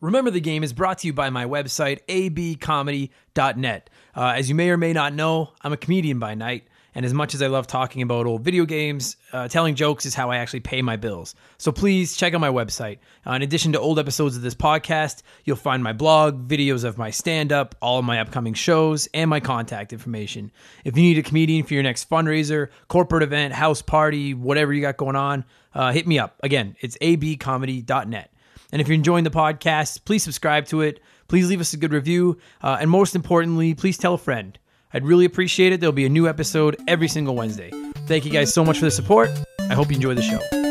[0.00, 3.90] Remember the Game is brought to you by my website, abcomedy.net.
[4.14, 7.12] Uh, as you may or may not know, I'm a comedian by night, and as
[7.12, 10.36] much as I love talking about old video games, uh, telling jokes is how I
[10.36, 11.34] actually pay my bills.
[11.56, 12.98] So please check out my website.
[13.26, 16.96] Uh, in addition to old episodes of this podcast, you'll find my blog, videos of
[16.96, 20.52] my stand up, all of my upcoming shows, and my contact information.
[20.84, 24.80] If you need a comedian for your next fundraiser, corporate event, house party, whatever you
[24.80, 25.44] got going on,
[25.74, 26.38] uh, hit me up.
[26.44, 28.30] Again, it's abcomedy.net.
[28.72, 31.00] And if you're enjoying the podcast, please subscribe to it.
[31.28, 32.38] Please leave us a good review.
[32.62, 34.58] Uh, and most importantly, please tell a friend.
[34.92, 35.80] I'd really appreciate it.
[35.80, 37.70] There'll be a new episode every single Wednesday.
[38.06, 39.30] Thank you guys so much for the support.
[39.60, 40.67] I hope you enjoy the show.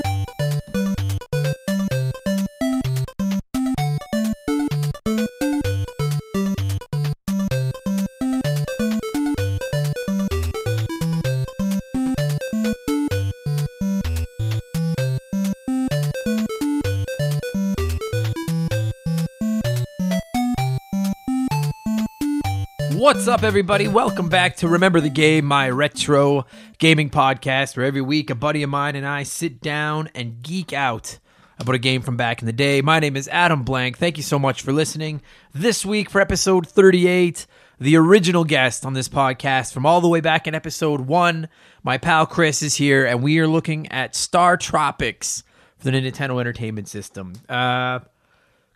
[23.18, 23.88] What's up, everybody?
[23.88, 26.46] Welcome back to Remember the Game, my retro
[26.78, 30.72] gaming podcast, where every week a buddy of mine and I sit down and geek
[30.72, 31.18] out
[31.58, 32.80] about a game from back in the day.
[32.84, 33.98] My name is Adam Blank.
[33.98, 35.24] Thank you so much for listening.
[35.52, 37.48] This week for episode 38,
[37.80, 41.50] the original guest on this podcast from all the way back in episode one,
[41.82, 45.44] my pal Chris is here, and we are looking at Star Tropics
[45.80, 47.34] for the Nintendo Entertainment System.
[47.50, 47.98] Uh,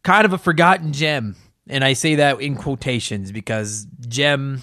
[0.02, 1.36] kind of a forgotten gem
[1.67, 4.62] and I say that in quotations because gem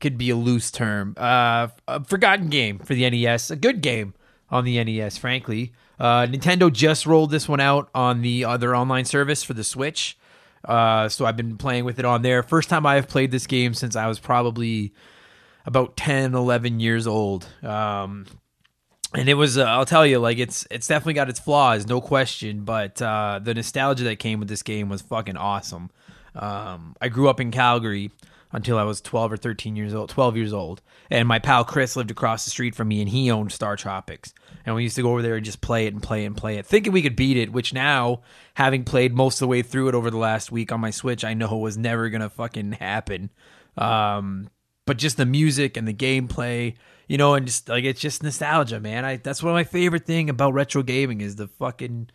[0.00, 1.14] could be a loose term.
[1.16, 4.14] Uh, a forgotten game for the NES, a good game
[4.50, 5.72] on the NES, frankly.
[5.98, 10.18] Uh, Nintendo just rolled this one out on the other online service for the Switch.
[10.64, 12.42] Uh, so I've been playing with it on there.
[12.42, 14.92] First time I have played this game since I was probably
[15.64, 17.46] about 10, 11 years old.
[17.62, 18.26] Um,
[19.14, 22.00] and it was uh, I'll tell you like it's it's definitely got its flaws, no
[22.00, 25.90] question, but uh, the nostalgia that came with this game was fucking awesome.
[26.34, 28.10] Um, I grew up in Calgary
[28.52, 30.82] until I was 12 or 13 years old, 12 years old.
[31.10, 34.34] And my pal Chris lived across the street from me and he owned Star Tropics.
[34.64, 36.36] And we used to go over there and just play it and play it and
[36.36, 38.20] play it, thinking we could beat it, which now,
[38.54, 41.24] having played most of the way through it over the last week on my Switch,
[41.24, 43.30] I know was never going to fucking happen.
[43.76, 44.50] Um,
[44.86, 46.74] but just the music and the gameplay,
[47.08, 49.04] you know, and just like it's just nostalgia, man.
[49.04, 52.10] I that's one of my favorite thing about retro gaming is the fucking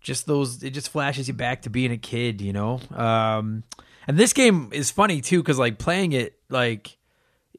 [0.00, 2.80] just those it just flashes you back to being a kid you know?
[2.94, 3.64] Um
[4.06, 6.96] and this game is funny too because like playing it like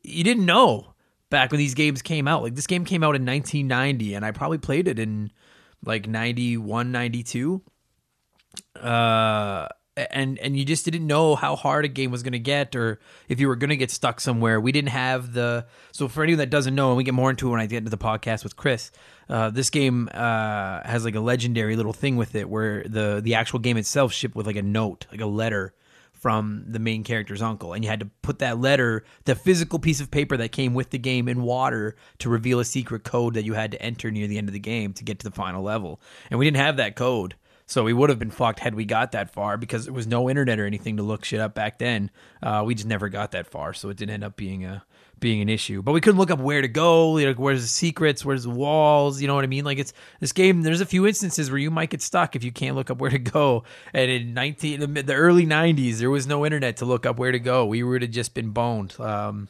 [0.03, 0.93] you didn't know
[1.29, 2.41] back when these games came out.
[2.41, 5.31] Like this game came out in 1990 and i probably played it in
[5.85, 7.61] like 91 92
[8.81, 9.67] uh
[10.11, 12.99] and and you just didn't know how hard a game was going to get or
[13.27, 14.59] if you were going to get stuck somewhere.
[14.59, 17.47] We didn't have the so for anyone that doesn't know and we get more into
[17.47, 18.91] it when i get into the podcast with chris
[19.29, 23.35] uh, this game uh, has like a legendary little thing with it where the the
[23.35, 25.73] actual game itself shipped with like a note like a letter
[26.19, 27.73] from the main character's uncle.
[27.73, 30.89] And you had to put that letter the physical piece of paper that came with
[30.89, 34.27] the game in water to reveal a secret code that you had to enter near
[34.27, 36.01] the end of the game to get to the final level.
[36.29, 37.35] And we didn't have that code
[37.69, 40.27] so we would have been fucked had we got that far because there was no
[40.27, 42.09] internet or anything to look shit up back then.
[42.41, 44.83] Uh, we just never got that far, so it didn't end up being a
[45.19, 45.83] being an issue.
[45.83, 49.21] But we couldn't look up where to go, like where's the secrets, where's the walls,
[49.21, 49.65] you know what I mean?
[49.65, 50.63] Like it's this game.
[50.63, 53.11] There's a few instances where you might get stuck if you can't look up where
[53.11, 53.63] to go.
[53.93, 57.31] And in nineteen the, the early '90s, there was no internet to look up where
[57.31, 57.67] to go.
[57.67, 58.99] We would have just been boned.
[58.99, 59.47] Um,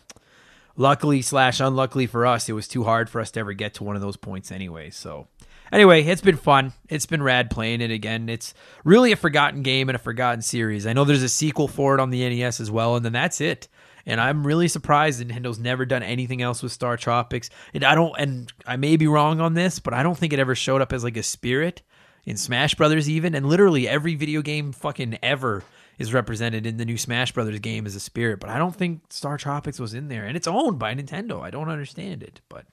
[0.75, 3.85] luckily slash unluckily for us, it was too hard for us to ever get to
[3.85, 4.89] one of those points anyway.
[4.89, 5.27] So
[5.71, 6.73] anyway, it's been fun.
[6.87, 8.29] It's been rad playing it again.
[8.29, 8.53] It's
[8.83, 10.85] really a forgotten game and a forgotten series.
[10.87, 13.41] I know there's a sequel for it on the NES as well, and then that's
[13.41, 13.67] it.
[14.05, 17.49] And I'm really surprised Nintendo's never done anything else with Star Tropics.
[17.73, 20.39] And I don't, and I may be wrong on this, but I don't think it
[20.39, 21.81] ever showed up as like a spirit
[22.25, 23.35] in Smash Brothers even.
[23.35, 25.63] And literally every video game fucking ever
[25.99, 28.39] is represented in the new Smash Brothers game as a spirit.
[28.39, 31.41] But I don't think Star Tropics was in there, and it's owned by Nintendo.
[31.41, 32.65] I don't understand it, but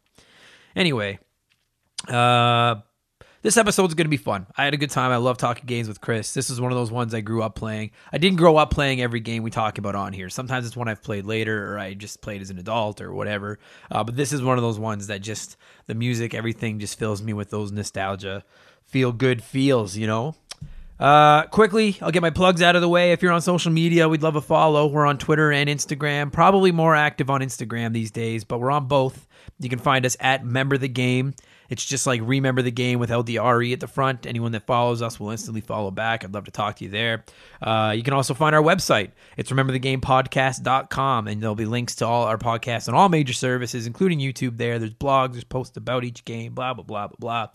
[0.76, 1.18] anyway,
[2.08, 2.76] uh,
[3.46, 4.44] this episode's going to be fun.
[4.56, 5.12] I had a good time.
[5.12, 6.34] I love talking games with Chris.
[6.34, 7.92] This is one of those ones I grew up playing.
[8.12, 10.28] I didn't grow up playing every game we talk about on here.
[10.28, 13.60] Sometimes it's one I've played later or I just played as an adult or whatever.
[13.88, 15.56] Uh, but this is one of those ones that just
[15.86, 18.42] the music, everything just fills me with those nostalgia,
[18.82, 20.34] feel good feels, you know?
[20.98, 23.12] Uh, quickly, I'll get my plugs out of the way.
[23.12, 24.88] If you're on social media, we'd love a follow.
[24.88, 26.32] We're on Twitter and Instagram.
[26.32, 29.28] Probably more active on Instagram these days, but we're on both.
[29.60, 31.34] You can find us at Member the Game
[31.68, 34.26] It's just like remember the game with LDRE at the front.
[34.26, 36.24] Anyone that follows us will instantly follow back.
[36.24, 37.24] I'd love to talk to you there.
[37.60, 39.10] Uh, you can also find our website.
[39.36, 44.18] It's rememberthegamepodcast.com, and there'll be links to all our podcasts on all major services, including
[44.18, 44.78] YouTube there.
[44.78, 47.48] There's blogs, there's posts about each game, blah, blah, blah, blah,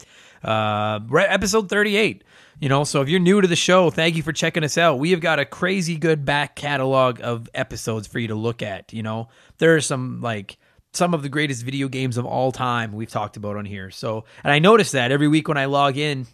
[0.43, 0.43] blah.
[0.43, 2.23] Uh, episode 38.
[2.59, 4.99] You know, so if you're new to the show, thank you for checking us out.
[4.99, 8.93] We have got a crazy good back catalog of episodes for you to look at.
[8.93, 10.57] You know, there are some like
[10.93, 13.89] some of the greatest video games of all time we've talked about on here.
[13.89, 16.27] So, and I notice that every week when I log in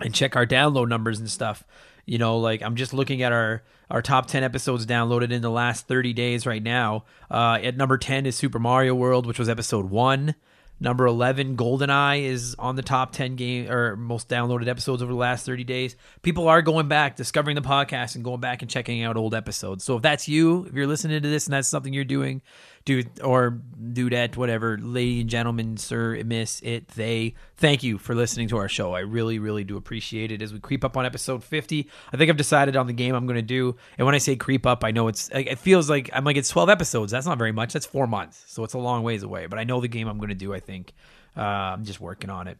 [0.00, 1.64] and check our download numbers and stuff,
[2.04, 5.50] you know, like I'm just looking at our our top 10 episodes downloaded in the
[5.50, 7.04] last 30 days right now.
[7.30, 10.34] Uh, at number 10 is Super Mario World, which was episode 1.
[10.78, 15.18] Number 11, GoldenEye is on the top 10 game or most downloaded episodes over the
[15.18, 15.96] last 30 days.
[16.20, 19.84] People are going back, discovering the podcast and going back and checking out old episodes.
[19.84, 22.42] So if that's you, if you're listening to this and that's something you're doing,
[22.86, 23.60] dude or
[23.92, 28.68] dudette, whatever, lady and gentlemen, sir, miss, it, they, thank you for listening to our
[28.68, 28.94] show.
[28.94, 30.40] I really, really do appreciate it.
[30.40, 33.26] As we creep up on episode 50, I think I've decided on the game I'm
[33.26, 33.76] going to do.
[33.98, 36.48] And when I say creep up, I know it's, it feels like I'm like, it's
[36.48, 37.10] 12 episodes.
[37.10, 37.72] That's not very much.
[37.72, 38.44] That's four months.
[38.46, 39.46] So it's a long ways away.
[39.46, 40.94] But I know the game I'm going to do, I think.
[41.36, 42.56] Uh, I'm just working on it.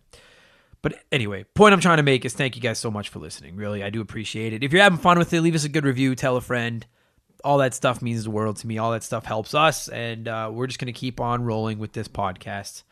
[0.83, 3.57] But anyway, point I'm trying to make is thank you guys so much for listening.
[3.57, 4.63] Really, I do appreciate it.
[4.65, 6.85] If you're having fun with it, leave us a good review, tell a friend
[7.47, 8.77] all that stuff means the world to me.
[8.77, 11.93] All that stuff helps us, and uh, we're just going to keep on rolling with
[11.93, 12.83] this podcast.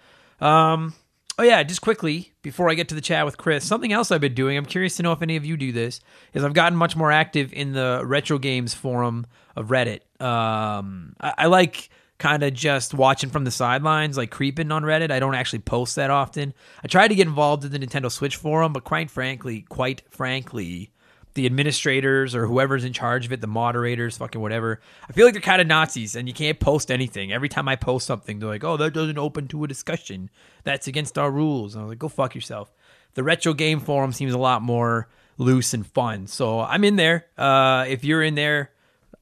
[0.40, 0.94] Um,
[1.38, 4.20] oh yeah, just quickly before I get to the chat with Chris, something else I've
[4.20, 4.56] been doing.
[4.56, 6.00] I'm curious to know if any of you do this.
[6.32, 10.00] Is I've gotten much more active in the retro games forum of Reddit.
[10.22, 15.10] Um, I, I like kind of just watching from the sidelines, like creeping on Reddit.
[15.10, 16.54] I don't actually post that often.
[16.84, 20.92] I tried to get involved in the Nintendo Switch forum, but quite frankly, quite frankly,
[21.34, 24.80] the administrators or whoever's in charge of it, the moderators, fucking whatever.
[25.08, 27.32] I feel like they're kind of Nazis and you can't post anything.
[27.32, 30.30] Every time I post something, they're like, oh, that doesn't open to a discussion.
[30.62, 31.74] That's against our rules.
[31.74, 32.72] And I was like, go fuck yourself.
[33.14, 36.26] The retro game forum seems a lot more loose and fun.
[36.26, 37.26] So I'm in there.
[37.36, 38.70] Uh, if you're in there,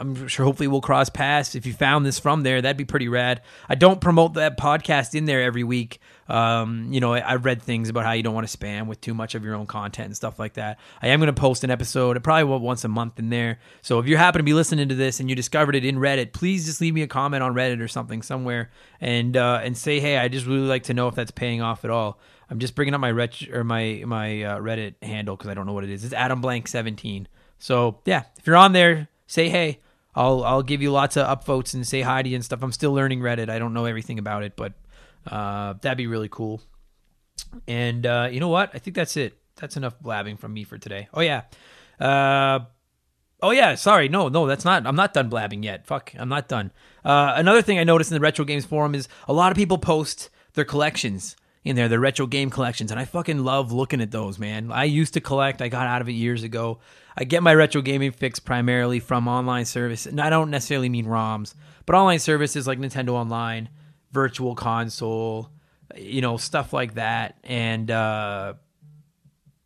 [0.03, 1.55] I'm sure hopefully we'll cross paths.
[1.55, 3.41] If you found this from there, that'd be pretty rad.
[3.69, 6.01] I don't promote that podcast in there every week.
[6.29, 9.01] Um, you know, I, I read things about how you don't want to spam with
[9.01, 10.81] too much of your own content and stuff like that.
[11.01, 13.61] I am going to post an episode, probably once a month in there.
[13.81, 16.33] So if you happen to be listening to this and you discovered it in Reddit,
[16.33, 18.71] please just leave me a comment on Reddit or something somewhere
[19.01, 21.85] and uh, and say, hey, I just really like to know if that's paying off
[21.85, 22.19] at all.
[22.51, 25.67] I'm just bringing up my ret- or my my uh, Reddit handle because I don't
[25.67, 26.05] know what it is.
[26.05, 27.29] It's Adam Blank 17.
[27.59, 29.81] So yeah, if you're on there, say hey.
[30.15, 32.63] I'll I'll give you lots of upvotes and say hi to you and stuff.
[32.63, 33.49] I'm still learning Reddit.
[33.49, 34.75] I don't know everything about it, but
[35.27, 36.61] uh, that'd be really cool.
[37.67, 38.71] And uh, you know what?
[38.75, 39.39] I think that's it.
[39.57, 41.09] That's enough blabbing from me for today.
[41.15, 41.43] Oh yeah.
[42.01, 42.61] Uh,
[43.43, 43.75] oh yeah.
[43.75, 44.09] Sorry.
[44.09, 44.87] No, no, that's not.
[44.87, 45.87] I'm not done blabbing yet.
[45.87, 46.13] Fuck.
[46.19, 46.73] I'm not done.
[47.05, 49.79] Uh, another thing I noticed in the retro games forum is a lot of people
[49.79, 54.11] post their collections in there, the retro game collections, and I fucking love looking at
[54.11, 54.73] those, man.
[54.73, 55.63] I used to collect.
[55.63, 56.81] I got out of it years ago.
[57.17, 60.11] I get my retro gaming fix primarily from online services.
[60.11, 61.55] And I don't necessarily mean ROMs,
[61.87, 63.69] but online services like Nintendo Online,
[64.11, 65.51] Virtual Console,
[65.97, 68.55] you know, stuff like that, and uh,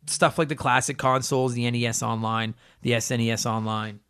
[0.05, 4.01] stuff like the classic consoles, the NES Online, the SNES Online.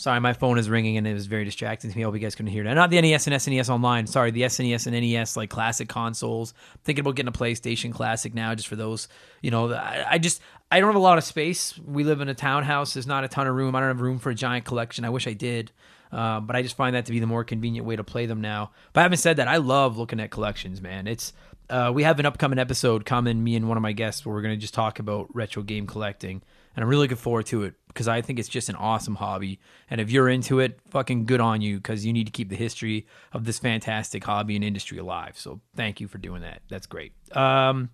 [0.00, 2.02] Sorry, my phone is ringing and it was very distracting to me.
[2.02, 2.72] I hope you guys couldn't hear that.
[2.72, 4.06] Not the NES and SNES Online.
[4.06, 6.54] Sorry, the SNES and NES like classic consoles.
[6.72, 9.08] I'm thinking about getting a PlayStation Classic now, just for those.
[9.42, 11.78] You know, I, I just I don't have a lot of space.
[11.78, 12.94] We live in a townhouse.
[12.94, 13.76] There's not a ton of room.
[13.76, 15.04] I don't have room for a giant collection.
[15.04, 15.70] I wish I did.
[16.10, 18.40] Uh, but I just find that to be the more convenient way to play them
[18.40, 18.70] now.
[18.94, 21.06] But having said that, I love looking at collections, man.
[21.08, 21.34] It's
[21.68, 24.40] uh, we have an upcoming episode coming, me and one of my guests, where we're
[24.40, 26.40] going to just talk about retro game collecting,
[26.76, 29.58] and I'm really looking forward to it because I think it's just an awesome hobby.
[29.88, 32.56] And if you're into it, fucking good on you because you need to keep the
[32.56, 35.36] history of this fantastic hobby and industry alive.
[35.36, 36.62] So thank you for doing that.
[36.68, 37.12] That's great.
[37.36, 37.90] Um,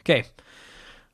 [0.00, 0.24] okay.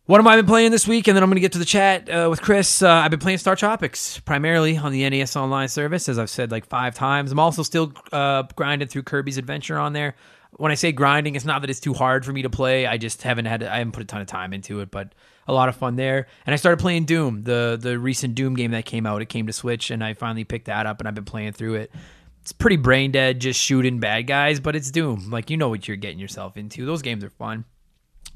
[0.04, 1.08] What have I been playing this week?
[1.08, 2.80] And then I'm going to get to the chat uh, with Chris.
[2.80, 6.52] Uh, I've been playing Star Tropics primarily on the NES Online service, as I've said
[6.52, 7.32] like five times.
[7.32, 10.14] I'm also still uh, grinding through Kirby's Adventure on there.
[10.58, 12.86] When I say grinding, it's not that it's too hard for me to play.
[12.86, 15.12] I just haven't had I haven't put a ton of time into it, but
[15.46, 16.26] a lot of fun there.
[16.44, 19.22] And I started playing Doom, the the recent Doom game that came out.
[19.22, 21.74] It came to Switch, and I finally picked that up, and I've been playing through
[21.74, 21.92] it.
[22.42, 25.30] It's pretty brain dead, just shooting bad guys, but it's Doom.
[25.30, 26.86] Like you know what you're getting yourself into.
[26.86, 27.64] Those games are fun.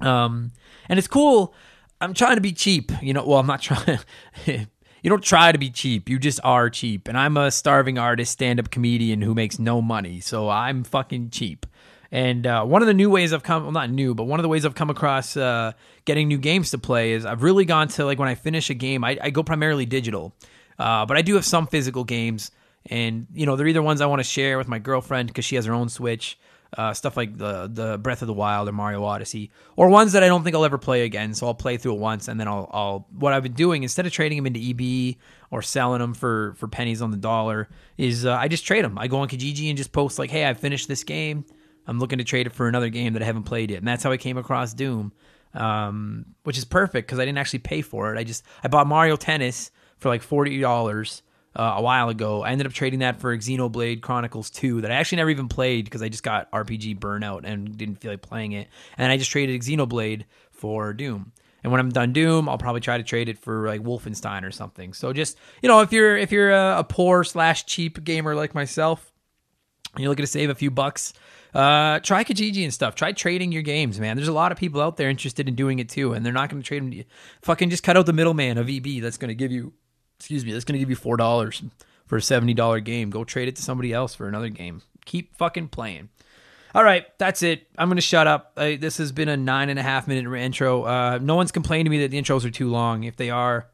[0.00, 0.52] Um,
[0.88, 1.54] and it's cool
[2.00, 2.90] I'm trying to be cheap.
[3.02, 3.98] You know, well, I'm not trying.
[4.46, 6.08] you don't try to be cheap.
[6.08, 7.08] You just are cheap.
[7.08, 10.20] And I'm a starving artist, stand up comedian who makes no money.
[10.20, 11.66] So I'm fucking cheap.
[12.12, 14.42] And uh, one of the new ways I've come, well, not new, but one of
[14.42, 15.72] the ways I've come across uh,
[16.04, 18.74] getting new games to play is I've really gone to like when I finish a
[18.74, 20.34] game, I, I go primarily digital.
[20.78, 22.50] Uh, but I do have some physical games.
[22.86, 25.56] And, you know, they're either ones I want to share with my girlfriend because she
[25.56, 26.38] has her own Switch
[26.76, 30.22] uh, stuff like the the Breath of the Wild or Mario Odyssey, or ones that
[30.22, 31.34] I don't think I'll ever play again.
[31.34, 34.06] So I'll play through it once, and then I'll, I'll what I've been doing instead
[34.06, 35.16] of trading them into EB
[35.50, 38.98] or selling them for for pennies on the dollar is uh, I just trade them.
[38.98, 41.44] I go on Kijiji and just post like, hey, I finished this game.
[41.86, 44.02] I'm looking to trade it for another game that I haven't played yet, and that's
[44.02, 45.12] how I came across Doom,
[45.54, 48.18] um, which is perfect because I didn't actually pay for it.
[48.18, 51.22] I just I bought Mario Tennis for like forty dollars
[51.56, 52.42] uh, a while ago.
[52.42, 55.84] I ended up trading that for Xenoblade Chronicles 2 that I actually never even played
[55.84, 58.68] because I just got RPG burnout and didn't feel like playing it.
[58.96, 61.32] And I just traded Xenoblade for Doom.
[61.62, 64.50] And when I'm done Doom, I'll probably try to trade it for like Wolfenstein or
[64.50, 64.92] something.
[64.94, 68.54] So just you know, if you're if you're a, a poor slash cheap gamer like
[68.54, 69.12] myself,
[69.98, 71.12] you're looking to save a few bucks,
[71.54, 72.94] uh, try Kijiji and stuff.
[72.94, 74.16] Try trading your games, man.
[74.16, 76.50] There's a lot of people out there interested in doing it too, and they're not
[76.50, 76.90] going to trade them.
[76.90, 77.04] To you.
[77.42, 79.00] Fucking just cut out the middleman of EB.
[79.00, 79.72] That's going to give you
[80.20, 81.62] excuse me, that's going to give you four dollars
[82.06, 83.10] for a seventy dollar game.
[83.10, 84.82] Go trade it to somebody else for another game.
[85.06, 86.10] Keep fucking playing.
[86.72, 87.66] All right, that's it.
[87.76, 88.52] I'm going to shut up.
[88.56, 90.84] Uh, this has been a nine and a half minute intro.
[90.84, 93.02] Uh, no one's complained to me that the intros are too long.
[93.04, 93.66] If they are,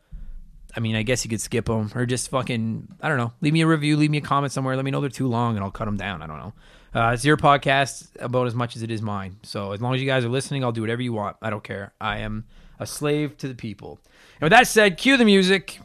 [0.76, 3.54] I mean, I guess you could skip them or just fucking, I don't know, leave
[3.54, 4.76] me a review, leave me a comment somewhere.
[4.76, 6.22] Let me know they're too long and I'll cut them down.
[6.22, 6.52] I don't know.
[6.94, 9.36] Uh, it's your podcast about as much as it is mine.
[9.42, 11.36] So as long as you guys are listening, I'll do whatever you want.
[11.40, 11.92] I don't care.
[12.00, 12.44] I am
[12.78, 13.98] a slave to the people.
[14.40, 15.80] And with that said, cue the music.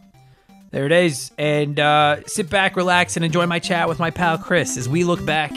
[0.71, 1.31] There it is.
[1.37, 5.03] And uh, sit back, relax, and enjoy my chat with my pal Chris as we
[5.03, 5.51] look back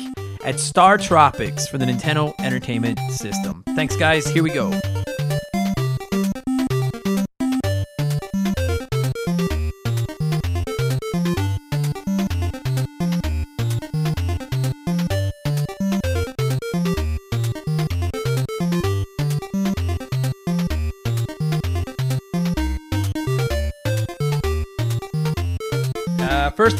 [0.44, 3.62] at Star Tropics for the Nintendo Entertainment System.
[3.74, 4.26] Thanks, guys.
[4.26, 4.72] Here we go.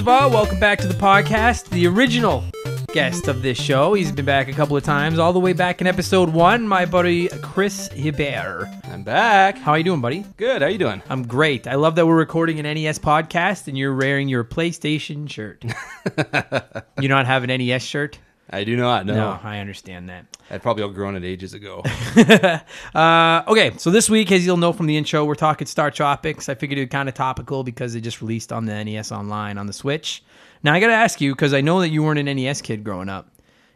[0.04, 1.70] Of all, welcome back to the podcast.
[1.70, 2.44] The original
[2.88, 3.94] guest of this show.
[3.94, 6.68] He's been back a couple of times, all the way back in episode one.
[6.68, 8.68] My buddy Chris Hebert.
[8.84, 9.56] I'm back.
[9.56, 10.26] How are you doing, buddy?
[10.36, 10.60] Good.
[10.60, 11.02] How are you doing?
[11.08, 11.66] I'm great.
[11.66, 15.64] I love that we're recording an NES podcast and you're wearing your PlayStation shirt.
[17.00, 18.18] you not have an NES shirt?
[18.50, 19.06] I do not.
[19.06, 20.26] No, No, I understand that.
[20.50, 21.82] I'd probably outgrown it ages ago.
[22.94, 26.48] Uh, okay, so this week, as you'll know from the intro, we're talking Star Tropics.
[26.48, 29.58] I figured it would kind of topical because it just released on the NES Online
[29.58, 30.22] on the Switch.
[30.62, 32.84] Now I got to ask you because I know that you weren't an NES kid
[32.84, 33.30] growing up.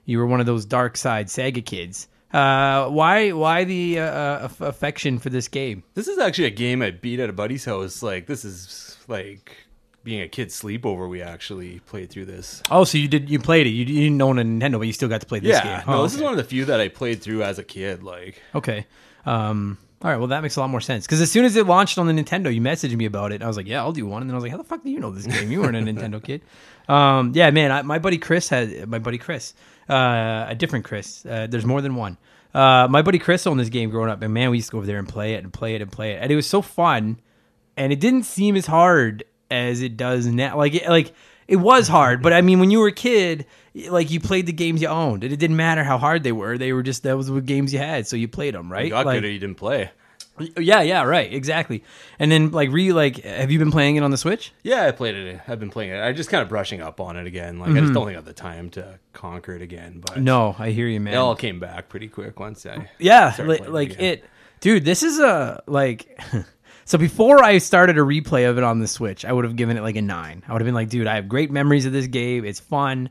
[0.04, 2.08] You were one of those dark side Sega kids.
[2.32, 5.82] Uh, why why the uh, aff- affection for this game?
[5.94, 8.02] this is actually a game I beat at a buddy's house.
[8.02, 9.56] Like this is like
[10.04, 11.08] being a kid sleepover.
[11.08, 12.62] We actually played through this.
[12.70, 13.70] Oh, so you did you played it?
[13.70, 15.80] You, didn't own a Nintendo, but you still got to play this yeah.
[15.80, 15.86] game.
[15.86, 18.02] No, Oh, this is one of the few that I played through as a kid.
[18.02, 18.86] Like Okay.
[19.26, 20.16] Um, all right.
[20.16, 22.12] Well, that makes a lot more sense because as soon as it launched on the
[22.12, 23.36] Nintendo, you messaged me about it.
[23.36, 24.64] and I was like, "Yeah, I'll do one." And then I was like, "How the
[24.64, 25.50] fuck do you know this game?
[25.50, 26.42] You weren't a Nintendo kid."
[26.88, 27.72] Um, yeah, man.
[27.72, 29.54] I, my buddy Chris had my buddy Chris,
[29.90, 31.26] uh, a different Chris.
[31.26, 32.16] Uh, there's more than one.
[32.54, 34.78] Uh, my buddy Chris owned this game growing up, and man, we used to go
[34.78, 36.62] over there and play it and play it and play it, and it was so
[36.62, 37.20] fun.
[37.76, 40.56] And it didn't seem as hard as it does now.
[40.56, 41.12] Like, it, like
[41.46, 43.46] it was hard, but I mean, when you were a kid,
[43.88, 46.58] like you played the games you owned, and it didn't matter how hard they were.
[46.58, 48.84] They were just that was the games you had, so you played them, right?
[48.84, 49.90] you got like, good or you didn't play.
[50.56, 51.82] yeah, yeah, right, exactly.
[52.18, 54.52] And then like re like, have you been playing it on the Switch?
[54.62, 55.40] Yeah, I played it.
[55.48, 55.98] I've been playing it.
[55.98, 57.58] I'm just kind of brushing up on it again.
[57.58, 60.00] Like I just don't think I have the time to conquer it again.
[60.00, 60.24] But Mm-hmm.
[60.24, 61.14] No, I hear you, man.
[61.14, 62.88] it all came back pretty quick once I.
[62.98, 64.24] yeah, like, it,
[64.60, 64.84] dude.
[64.84, 66.20] This is a like.
[66.88, 69.76] So before I started a replay of it on the Switch, I would have given
[69.76, 70.42] it like a nine.
[70.48, 72.46] I would have been like, dude, I have great memories of this game.
[72.46, 73.10] It's fun.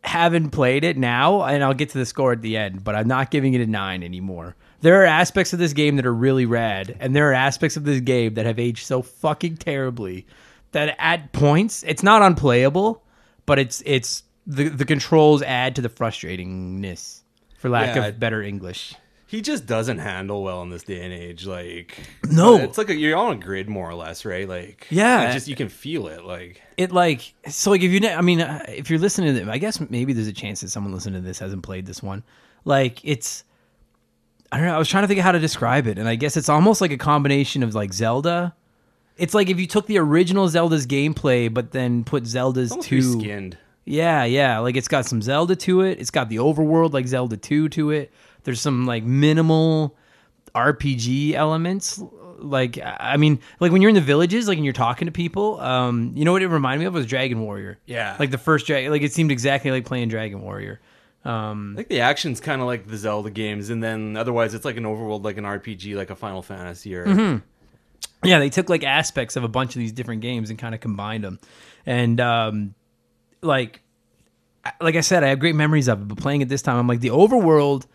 [0.00, 3.06] Haven't played it now, and I'll get to the score at the end, but I'm
[3.06, 4.56] not giving it a nine anymore.
[4.80, 7.84] There are aspects of this game that are really rad, and there are aspects of
[7.84, 10.26] this game that have aged so fucking terribly
[10.72, 13.02] that at points it's not unplayable,
[13.44, 17.20] but it's it's the the controls add to the frustratingness,
[17.58, 18.06] for lack Yeah.
[18.06, 18.94] of better English.
[19.30, 21.44] He just doesn't handle well in this day and age.
[21.46, 21.98] Like
[22.30, 22.56] No.
[22.56, 24.48] it's like a, you're on a grid more or less, right?
[24.48, 25.28] Like Yeah.
[25.28, 26.24] it just you can feel it.
[26.24, 29.48] Like it like so like if you i mean uh, if you're listening to this
[29.48, 32.22] i guess maybe there's a chance that someone listening to this hasn't played this one
[32.64, 33.42] like it's
[34.52, 36.14] i don't know i was trying to think of how to describe it and i
[36.14, 38.54] guess it's almost like a combination of like zelda
[39.16, 43.58] it's like if you took the original zelda's gameplay but then put zelda's 2 skinned.
[43.84, 47.36] yeah yeah like it's got some zelda to it it's got the overworld like zelda
[47.36, 48.12] 2 to it
[48.44, 49.96] there's some like minimal
[50.54, 52.00] rpg elements
[52.38, 55.60] like i mean like when you're in the villages like and you're talking to people
[55.60, 58.16] um you know what it reminded me of was dragon warrior Yeah.
[58.18, 60.80] like the first dragon like it seemed exactly like playing dragon warrior
[61.24, 64.64] um I think the action's kind of like the Zelda games, and then otherwise it's
[64.64, 68.26] like an overworld, like an RPG, like a Final Fantasy or Mm-hmm.
[68.26, 70.80] yeah they took like aspects of a bunch of these different games and kind of
[70.80, 71.40] combined them
[71.84, 72.74] and um
[73.42, 73.82] like
[74.80, 76.08] like I said, I have great memories of it.
[76.08, 77.86] But playing it this time, I'm like the overworld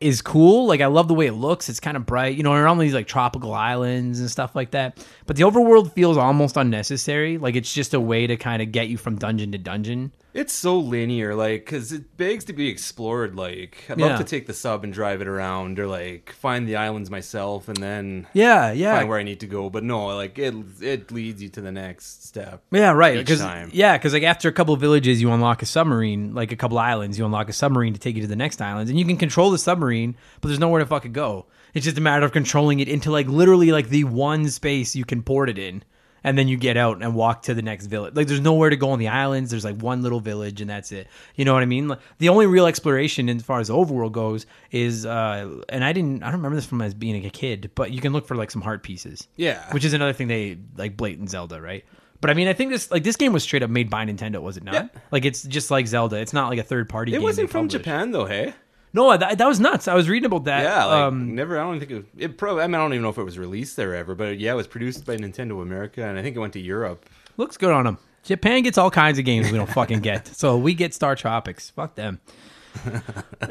[0.00, 0.66] is cool.
[0.66, 1.68] Like I love the way it looks.
[1.68, 2.36] It's kind of bright.
[2.36, 5.04] You know, around these like tropical islands and stuff like that.
[5.26, 7.38] But the overworld feels almost unnecessary.
[7.38, 10.12] Like it's just a way to kind of get you from dungeon to dungeon.
[10.36, 13.34] It's so linear, like, because it begs to be explored.
[13.34, 14.06] Like, I'd Yeah.
[14.06, 17.68] love to take the sub and drive it around, or like find the islands myself,
[17.68, 18.96] and then Yeah, yeah.
[18.96, 19.70] find where I need to go.
[19.70, 22.62] But no, like it it leads you to the next step.
[22.70, 23.14] Yeah, right.
[23.16, 23.70] each Because time.
[23.72, 26.34] yeah, because like after a couple of villages, you unlock a submarine.
[26.34, 28.90] Like a couple islands, you unlock a submarine to take you to the next islands,
[28.90, 31.46] and you can control the submarine, but there's nowhere to fucking go.
[31.72, 35.04] It's just a matter of controlling it into like literally like the one space you
[35.06, 35.82] can port it in,
[36.26, 38.14] and then you get out and walk to the next village.
[38.16, 39.50] Like there's nowhere to go on the islands.
[39.50, 41.06] There's like one little village, and that's it.
[41.36, 41.86] You know what I mean?
[41.86, 46.24] Like, the only real exploration as far as overworld goes is, uh and I didn't,
[46.24, 48.50] I don't remember this from as being a kid, but you can look for like
[48.50, 49.28] some heart pieces.
[49.36, 49.72] Yeah.
[49.72, 51.84] which is another thing they like blatant Zelda, right?
[52.20, 54.42] But I mean, I think this like this game was straight up made by Nintendo,
[54.42, 54.74] was it not?
[54.74, 54.88] Yeah.
[55.12, 56.16] Like it's just like Zelda.
[56.16, 57.12] It's not like a third party.
[57.12, 57.84] It game wasn't from published.
[57.84, 58.52] Japan though, hey?
[58.96, 59.88] No, that, that was nuts.
[59.88, 60.62] I was reading about that.
[60.62, 61.60] Yeah, like um, never.
[61.60, 62.04] I don't think it.
[62.16, 62.62] It probably.
[62.62, 64.56] I mean, I don't even know if it was released there ever, but yeah, it
[64.56, 67.04] was produced by Nintendo America, and I think it went to Europe.
[67.36, 67.98] looks good on them.
[68.22, 70.26] Japan gets all kinds of games we don't fucking get.
[70.34, 71.68] So we get Star Tropics.
[71.70, 72.20] Fuck them.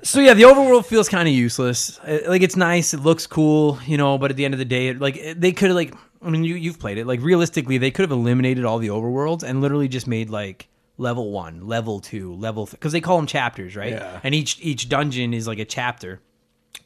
[0.04, 2.00] so yeah, the overworld feels kind of useless.
[2.28, 4.88] Like it's nice, it looks cool, you know, but at the end of the day,
[4.88, 7.06] it, like they could have like I mean, you you've played it.
[7.06, 11.32] Like realistically, they could have eliminated all the overworlds and literally just made like level
[11.32, 13.94] 1, level 2, level cuz they call them chapters, right?
[13.94, 14.20] Yeah.
[14.24, 16.22] And each each dungeon is like a chapter.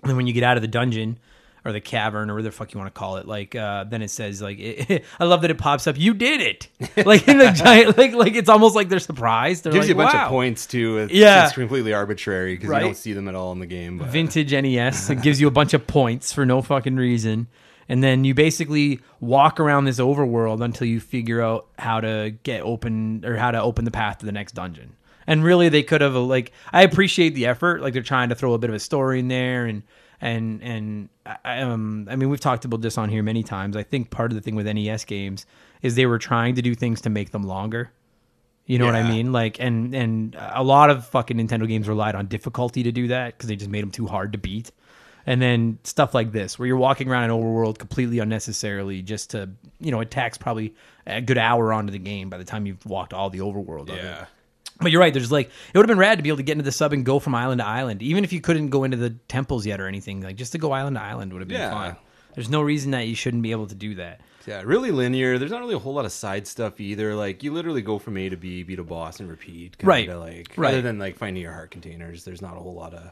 [0.01, 1.19] And then when you get out of the dungeon
[1.65, 4.01] or the cavern or whatever the fuck you want to call it, like uh, then
[4.01, 4.57] it says like
[5.19, 5.97] I love that it pops up.
[5.99, 6.67] You did it,
[7.05, 9.63] like in the giant like like it's almost like they're surprised.
[9.65, 10.25] They're Gives like, you a bunch wow.
[10.25, 10.99] of points too.
[10.99, 11.45] It's, Yeah.
[11.45, 12.81] it's completely arbitrary because Right.
[12.81, 13.97] you don't see them at all in the game.
[13.97, 15.09] But Vintage NES.
[15.09, 17.47] It gives you a bunch of points for no fucking reason.
[17.89, 22.61] And then you basically walk around this overworld until you figure out how to get
[22.61, 24.95] open or how to open the path to the next dungeon.
[25.25, 27.81] And really, they could have like I appreciate the effort.
[27.81, 29.83] Like they're trying to throw a bit of a story in there, and
[30.21, 31.09] and and
[31.43, 33.75] I- um I mean we've talked about this on here many times.
[33.75, 35.45] I think part of the thing with NES games
[35.81, 37.91] is they were trying to do things to make them longer.
[38.65, 39.31] You know what I mean?
[39.31, 43.35] Like, and and a lot of fucking Nintendo games relied on difficulty to do that
[43.35, 44.71] because they just made them too hard to beat.
[45.29, 49.49] And then stuff like this, where you're walking around an overworld completely unnecessarily, just to
[49.79, 50.73] you know, it tax probably
[51.05, 53.89] a good hour onto the game by the time you've walked all the overworld.
[53.89, 54.03] Of it.
[54.03, 54.25] yeah,
[54.81, 55.13] But you're right.
[55.13, 56.93] There's like it would have been rad to be able to get into the sub
[56.93, 59.79] and go from island to island, even if you couldn't go into the temples yet
[59.79, 60.21] or anything.
[60.21, 61.71] Like just to go island to island would have been Yeah.
[61.71, 61.95] fun.
[62.33, 64.21] There's no reason that you shouldn't be able to do that.
[64.47, 65.37] yeah, really linear.
[65.37, 67.13] There's not really a whole lot of side stuff either.
[67.13, 69.75] Like you literally go from A to B, beat a boss, and repeat.
[69.83, 70.09] Right.
[70.09, 70.73] Like Right.
[70.73, 73.11] other than like finding your heart containers, there's not a whole lot of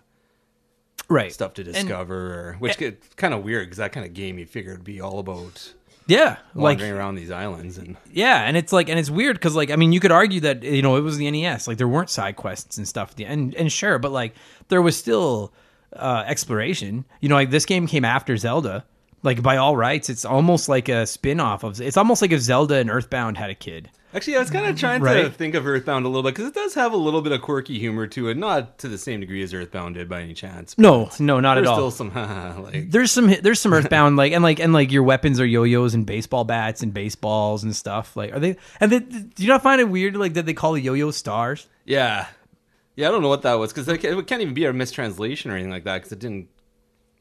[1.10, 1.32] Right.
[1.32, 2.16] stuff to And- discover.
[2.16, 5.00] or, which gets kind of weird because that kind of game you figure it'd be
[5.02, 5.74] all about
[6.08, 6.38] Yeah.
[6.56, 9.72] Like wandering around these islands and Yeah, and it's like, and it's weird because, like,
[9.72, 12.10] I mean, you could argue that you know it was the NES, like there weren't
[12.10, 14.34] side quests and stuff, and and sure, but like
[14.70, 15.54] there was still
[15.96, 17.06] uh, exploration.
[17.22, 18.86] You know, like this game came after Zelda.
[19.24, 21.82] Like by all rights, it's almost like a spin off of.
[21.82, 23.90] It's almost like if Zelda and Earthbound had a kid.
[24.14, 26.56] Actually, I was kind of trying to think of Earthbound a little bit because it
[26.56, 29.44] does have a little bit of quirky humor to it, not to the same degree
[29.44, 30.78] as Earthbound did by any chance.
[30.78, 31.76] No, no, not at all.
[31.76, 32.14] still some
[32.64, 35.94] like there's some there's some Earthbound like and like and like your weapons are yo-yos
[35.94, 38.16] and baseball bats and baseballs and stuff.
[38.16, 38.56] Like are they?
[38.80, 41.68] And they, do you not find it weird like that they call the yo-yo stars?
[41.86, 42.28] yeah,
[42.96, 43.10] yeah.
[43.10, 45.72] I don't know what that was because it can't even be a mistranslation or anything
[45.72, 46.48] like that because it didn't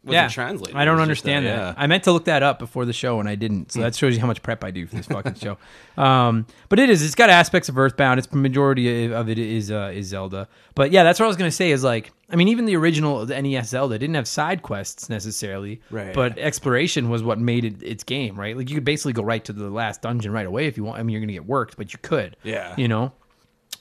[0.06, 0.76] wasn't translated.
[0.76, 1.56] I don't just a- understand that.
[1.56, 1.74] yeah.
[1.76, 3.72] I meant to look that up before the show and I didn't.
[3.72, 5.58] So that shows you how much prep I do for this fucking show.
[5.96, 7.02] Um, but it is.
[7.02, 8.18] It's got aspects of Earthbound.
[8.18, 10.46] It's majority of it is uh, is Zelda.
[10.74, 11.70] But yeah, that's what I was gonna say.
[11.70, 15.80] Is like, I mean, even the original the NES Zelda didn't have side quests necessarily.
[15.90, 16.12] Right.
[16.12, 18.38] But exploration was what made it its game.
[18.38, 18.54] Right.
[18.54, 20.98] Like you could basically go right to the last dungeon right away if you want.
[20.98, 22.36] I mean, you're gonna get worked, but you could.
[22.42, 22.74] Yeah.
[22.76, 23.12] You know.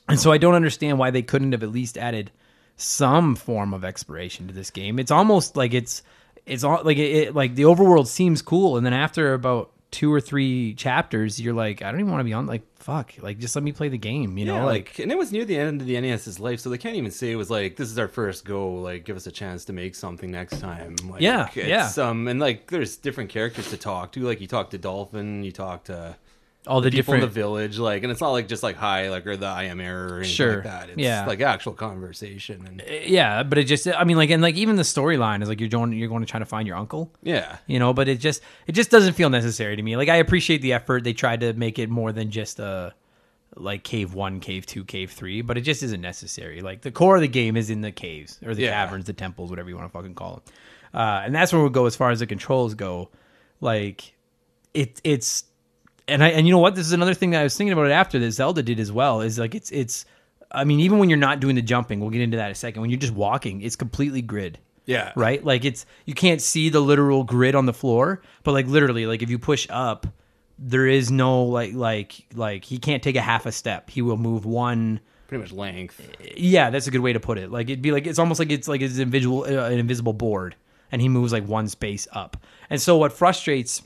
[0.07, 2.31] And so I don't understand why they couldn't have at least added
[2.77, 4.99] some form of exploration to this game.
[4.99, 6.01] It's almost like it's
[6.45, 10.11] it's all like it, it like the overworld seems cool, and then after about two
[10.11, 12.47] or three chapters, you're like, I don't even want to be on.
[12.47, 14.37] Like, fuck, like just let me play the game.
[14.37, 16.69] You know, like, like, and it was near the end of the NES's life, so
[16.69, 18.73] they can't even say it was like this is our first go.
[18.73, 20.95] Like, give us a chance to make something next time.
[21.09, 21.91] Like, Yeah, yeah.
[21.97, 24.21] Um, and like, there's different characters to talk to.
[24.21, 26.15] Like, you talk to Dolphin, you talk to
[26.67, 27.33] all the, people in different.
[27.33, 27.77] the village.
[27.77, 30.17] Like, and it's not like just like hi, like or the I am error or
[30.17, 30.89] anything Sure, like that.
[30.89, 31.25] It's yeah.
[31.25, 34.83] like actual conversation and yeah, but it just, I mean, like, and like even the
[34.83, 37.11] storyline is like you're going, you're going to try to find your uncle.
[37.23, 37.57] yeah.
[37.67, 40.61] you know but it just it just doesn't feel necessary to me like i appreciate
[40.61, 42.93] the effort they tried to make it more than just a
[43.55, 47.15] like cave one cave two cave three but it just isn't necessary like the core
[47.15, 48.71] of the game is in the caves or the Yeah.
[48.85, 50.43] caverns the temples whatever you want to fucking call them
[50.93, 53.09] uh, and that's where we'll go as far as the controls go
[53.61, 54.13] like
[54.73, 55.45] it it's
[56.07, 57.87] and i and you know what this is another thing that i was thinking about
[57.87, 60.05] it after that zelda did as well is like it's it's
[60.55, 62.55] I mean, even when you're not doing the jumping, we'll get into that in a
[62.55, 62.81] second.
[62.81, 64.59] When you're just walking, it's completely grid.
[64.85, 65.11] Yeah.
[65.15, 65.43] Right?
[65.43, 69.21] Like it's you can't see the literal grid on the floor, but like literally, like
[69.21, 70.07] if you push up,
[70.59, 73.89] there is no like like like he can't take a half a step.
[73.89, 74.99] He will move one.
[75.27, 75.99] Pretty much length.
[76.37, 77.51] Yeah, that's a good way to put it.
[77.51, 80.55] Like it'd be like it's almost like it's like it's invisible uh, an invisible board,
[80.91, 82.37] and he moves like one space up.
[82.69, 83.81] And so what frustrates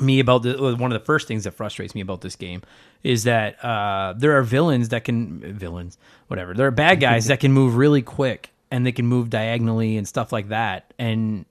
[0.00, 2.62] me about the one of the first things that frustrates me about this game
[3.02, 6.54] is that uh, there are villains that can villains whatever.
[6.54, 10.06] There are bad guys that can move really quick and they can move diagonally and
[10.06, 11.44] stuff like that and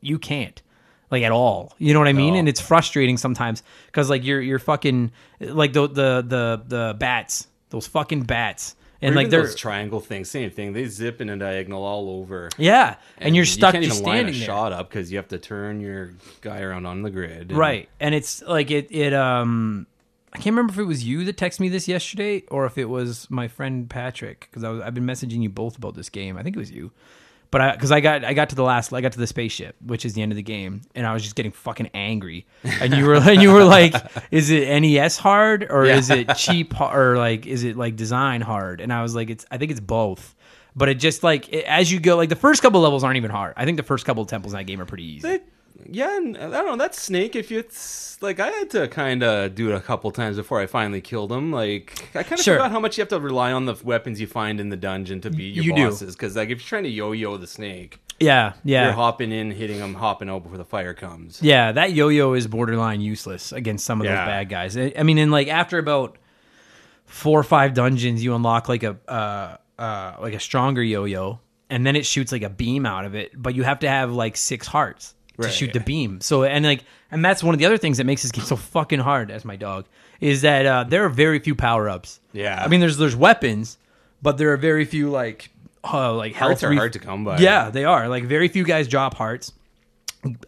[0.00, 0.60] you can't
[1.10, 1.72] like at all.
[1.78, 2.34] You know what i mean?
[2.34, 7.48] And it's frustrating sometimes because like you're you're fucking like the the the the bats
[7.70, 10.72] those fucking bats and Or like those triangle things, same thing.
[10.72, 12.48] They zip in a diagonal all over.
[12.58, 15.18] yeah and, you're stuck you can't just even line a there shot up because you
[15.18, 17.50] have to turn your guy around on the grid.
[17.50, 17.88] and- Right.
[18.00, 19.86] And it's like it it um
[20.32, 22.86] I can't remember if it was you that texted me this yesterday or if it
[22.86, 26.36] was my friend Patrick because I was I've been messaging you both about this game.
[26.36, 26.90] I think it was you.
[27.50, 29.76] But I cuz I got I got to the last I got to the spaceship,
[29.84, 32.46] which is the end of the game, and I was just getting fucking angry.
[32.64, 33.94] And you were and you were like,
[34.30, 35.96] is it NES hard or Yeah.
[35.96, 38.80] is it cheap or like is it like design hard?
[38.80, 40.34] And I was like it's I think it's both.
[40.74, 43.30] But it just like it, as you go like the first couple levels aren't even
[43.30, 43.54] hard.
[43.56, 45.28] I think the first couple of temples in that game are pretty easy.
[45.28, 45.40] They-
[45.90, 46.76] yeah, and I don't know.
[46.76, 50.36] That snake, if it's like I had to kind of do it a couple times
[50.36, 51.52] before I finally killed him.
[51.52, 52.56] Like I kind of Sure.
[52.56, 55.20] forgot how much you have to rely on the weapons you find in the dungeon
[55.22, 56.16] to beat your You bosses.
[56.16, 58.84] Because like if you're trying to yo-yo the snake, yeah, yeah.
[58.84, 61.40] you're hopping in, hitting them, hopping out before the fire comes.
[61.42, 64.76] Yeah, that yo-yo is borderline useless against some of those bad guys.
[64.76, 66.16] I I mean, in like after about
[67.04, 71.86] four or five dungeons, you unlock like a uh, uh, like a stronger yo-yo, and
[71.86, 73.30] then it shoots like a beam out of it.
[73.40, 75.52] But you have to have like six hearts to Right.
[75.52, 76.20] shoot the beam.
[76.20, 78.56] So and like and that's one of the other things that makes this game so
[78.56, 79.30] fucking hard.
[79.30, 79.86] As my dog
[80.20, 82.20] is that uh, there are very few power ups.
[82.32, 82.62] Yeah.
[82.62, 83.78] I mean, there's there's weapons,
[84.22, 85.50] but there are very few like
[85.84, 87.38] uh, like Hearts are ref- hard to come by.
[87.38, 88.08] Yeah, they are.
[88.08, 89.52] Like very few guys drop hearts.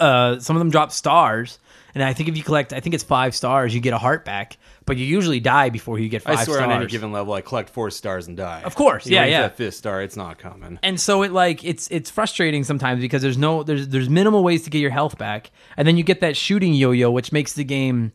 [0.01, 1.59] Uh, some of them drop stars,
[1.95, 4.25] and I think if you collect, I think it's five stars, you get a heart
[4.25, 4.57] back.
[4.85, 6.71] But you usually die before you get five I swear stars.
[6.71, 8.63] on any given level, I collect four stars and die.
[8.63, 9.43] Of course, You yeah, yeah.
[9.43, 10.79] That fifth star, it's not coming.
[10.83, 14.63] and so it like it's it's frustrating sometimes because there's no there's there's minimal ways
[14.63, 17.65] to get your health back, and then you get that shooting yo-yo, which makes the
[17.65, 18.13] game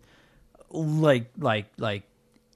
[0.71, 2.03] like like like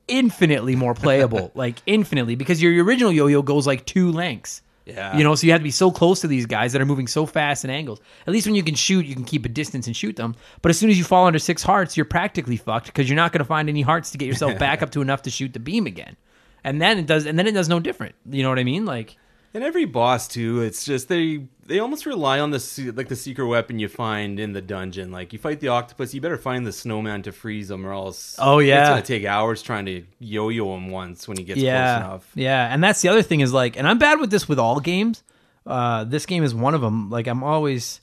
[0.07, 4.61] infinitely more playable, like infinitely because your original yo-yo goes like two lengths.
[4.87, 5.17] Yeah.
[5.17, 7.07] You know, so you have to be so close to these guys that are moving
[7.07, 7.99] so fast in angles.
[8.25, 10.35] At least when you can shoot, you can keep a distance and shoot them.
[10.61, 13.33] But as soon as you fall under six hearts, you're practically fucked because you're not
[13.33, 15.59] going to find any hearts to get yourself back up to enough to shoot the
[15.59, 16.15] beam again.
[16.63, 18.15] And then it does, and then it does no different.
[18.29, 18.85] You know what I mean?
[18.85, 19.17] Like,
[19.53, 23.47] And every boss too, it's just they they almost rely on the like the secret
[23.47, 25.11] weapon you find in the dungeon.
[25.11, 28.35] Like you fight the octopus, you better find the snowman to freeze him, or else
[28.39, 28.81] Oh, yeah.
[28.81, 32.29] it's gonna take hours trying to yo-yo him once when he gets close yeah, enough.
[32.35, 32.71] yeah.
[32.71, 35.23] And that's the other thing is like, and I'm bad with this with all games.
[35.65, 37.09] Uh, this game is one of them.
[37.09, 37.99] Like, I'm always.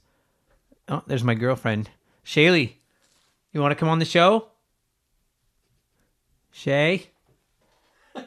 [0.88, 1.88] Oh, there's my girlfriend,
[2.26, 2.72] Shaylee.
[3.52, 4.48] You want to come on the show?
[6.50, 7.06] Shay?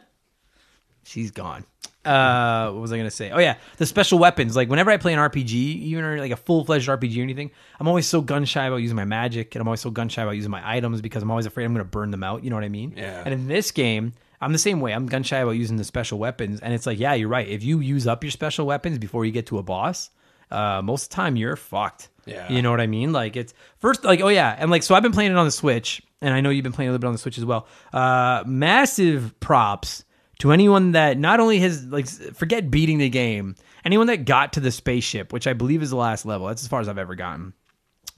[1.04, 1.66] She's gone.
[2.08, 3.32] Uh, what was I gonna say?
[3.32, 4.56] Oh yeah, the special weapons.
[4.56, 7.52] Like whenever I play an RPG, even or like a full fledged RPG or anything,
[7.80, 10.24] I'm always so gun shy about using my magic, and I'm always so gun shy
[10.24, 12.44] about using my items because I'm always afraid I'm gonna burn them out.
[12.44, 12.94] You know what I mean?
[12.96, 13.24] Yeah.
[13.26, 14.94] And in this game, I'm the same way.
[14.94, 17.48] I'm gun shy about using the special weapons, and it's like, yeah, you're right.
[17.48, 20.10] If you use up your special weapons before you get to a boss,
[20.52, 22.10] uh, most of the time you're fucked.
[22.26, 22.52] Yeah.
[22.52, 23.14] You know what I mean?
[23.14, 25.52] Like it's first, like oh yeah, and like so I've been playing it on the
[25.52, 27.68] Switch, and I know you've been playing a little bit on the Switch as well.
[27.94, 30.04] Uh, massive props
[30.40, 34.60] to anyone that not only has like forget beating the game, anyone that got to
[34.60, 36.48] the spaceship, which I believe is the last level.
[36.48, 37.54] That's as far as I've ever gotten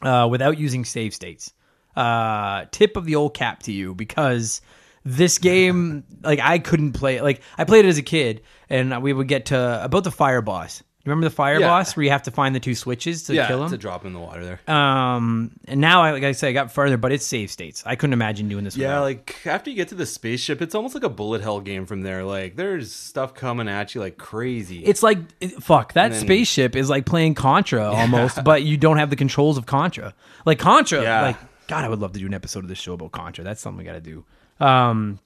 [0.01, 1.53] uh, without using save states.
[1.95, 4.62] Uh, tip of the old cap to you because
[5.03, 7.23] this game, like I couldn't play it.
[7.23, 10.41] Like I played it as a kid, and we would get to about the fire
[10.41, 10.84] boss.
[11.06, 11.68] Remember the fire Yeah.
[11.68, 13.76] boss where you have to find the two switches to yeah, kill it's him?
[13.76, 14.60] a drop in the water there.
[14.76, 17.82] Um, and now I like I said, I got further, but it's save states.
[17.86, 18.76] I couldn't imagine doing this.
[18.76, 19.04] Yeah, without.
[19.04, 22.02] like after you get to the spaceship, it's almost like a bullet hell game from
[22.02, 22.24] there.
[22.26, 24.84] Like there's stuff coming at you like crazy.
[24.84, 28.98] it's like it- fuck that then- spaceship is like playing Contra almost, but you don't
[28.98, 30.14] have the controls of Contra.
[30.46, 31.22] Like Contra, Yeah.
[31.22, 33.44] like God, I would love to do an episode of this show about Contra.
[33.44, 34.26] That's something we got to do.
[34.60, 35.20] Um,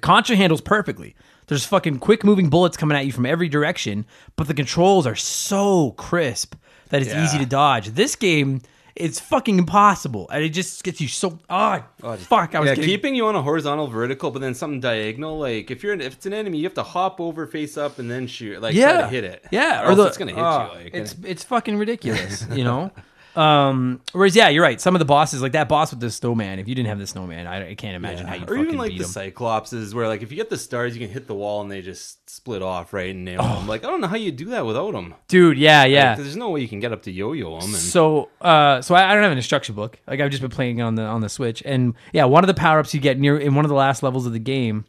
[0.00, 1.14] Contra handles perfectly.
[1.46, 5.14] There's fucking quick moving bullets coming at you from every direction, but the controls are
[5.16, 6.54] so crisp
[6.90, 7.24] that it's Yeah.
[7.24, 7.88] easy to dodge.
[7.90, 8.62] This game,
[8.96, 12.54] it's fucking impossible, and it just gets you so ah Oh, fuck.
[12.54, 15.38] I was yeah, getting, keeping you on a horizontal vertical, but then something diagonal.
[15.38, 17.98] Like if you're an, if it's an enemy, you have to hop over, face up,
[17.98, 18.62] and then shoot.
[18.62, 19.44] Like yeah try to hit it.
[19.50, 20.84] yeah, or, else the- it's gonna hit ah, you.
[20.84, 22.90] Like it's it's fucking ridiculous, you know.
[23.36, 24.80] Um, whereas, yeah, you're right.
[24.80, 27.06] Some of the bosses, like that boss with the snowman, if you didn't have the
[27.06, 29.32] snowman, I, I can't imagine how you or fucking even like beat the him.
[29.32, 31.82] Cyclopses, where like if you get the stars, you can hit the wall and they
[31.82, 33.56] just split off right and nail Oh.
[33.58, 33.66] them.
[33.66, 35.14] Like I don't know how you do that without them.
[35.28, 36.14] Dude, yeah, yeah.
[36.14, 37.70] there's no way you can get up to yo-yo them.
[37.70, 39.98] And So, uh, so I, I don't have an instruction book.
[40.06, 42.54] Like I've just been playing on the on the Switch, and yeah, one of the
[42.54, 44.84] power ups you get near in one of the last levels of the game.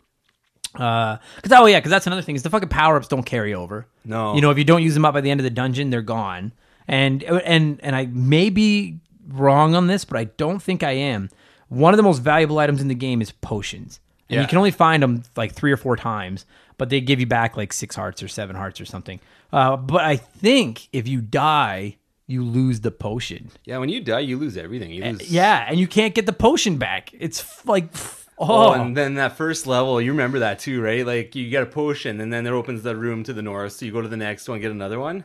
[0.76, 3.54] Uh, cause oh yeah, cause that's another thing is the fucking power ups don't carry
[3.54, 3.88] over.
[4.04, 4.36] No.
[4.36, 6.02] you know if you don't use them up by the end of the dungeon, they're
[6.02, 6.52] gone.
[6.88, 11.30] And and and I may be wrong on this, but I don't think I am.
[11.70, 14.72] One of the most valuable items in the game is potions, and you can only
[14.72, 16.46] find them like three or four times,
[16.78, 19.20] but they give you back like six hearts or seven hearts or something.
[19.52, 23.50] Uh, but I think if you die, you lose the potion.
[23.66, 24.92] yeah, when you die, you lose everything.
[24.92, 25.22] You lose.
[25.22, 27.12] Eh, Yeah, and you can't get the potion back.
[27.18, 30.82] It's f- like, f- Oh, oh, and then that first level, you remember that too,
[30.82, 31.06] right?
[31.06, 33.86] Like you get a potion, and then there opens the room to the north, so
[33.86, 35.24] you go to the next one, get another one.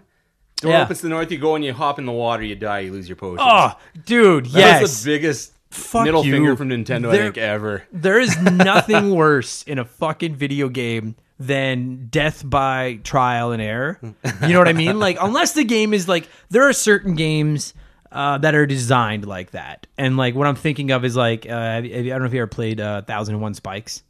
[0.60, 0.82] Door Yeah.
[0.82, 2.92] opens to the north, you go and you hop in the water, you die, you
[2.92, 3.38] lose your potion.
[3.40, 4.82] oh, dude, that yes.
[4.82, 6.32] was the biggest Fuck middle you.
[6.32, 7.84] finger from Nintendo, I think, ever.
[7.92, 13.98] There is nothing worse in a fucking video game than death by trial and error.
[14.42, 14.98] You know what I mean?
[14.98, 17.72] Like, unless the game is like, there are certain games
[18.12, 19.86] uh, that are designed like that.
[19.96, 22.22] And like, what I'm thinking of is like, uh, have you- have you- I don't
[22.22, 24.02] know if you ever played uh, Thousand and One Spikes.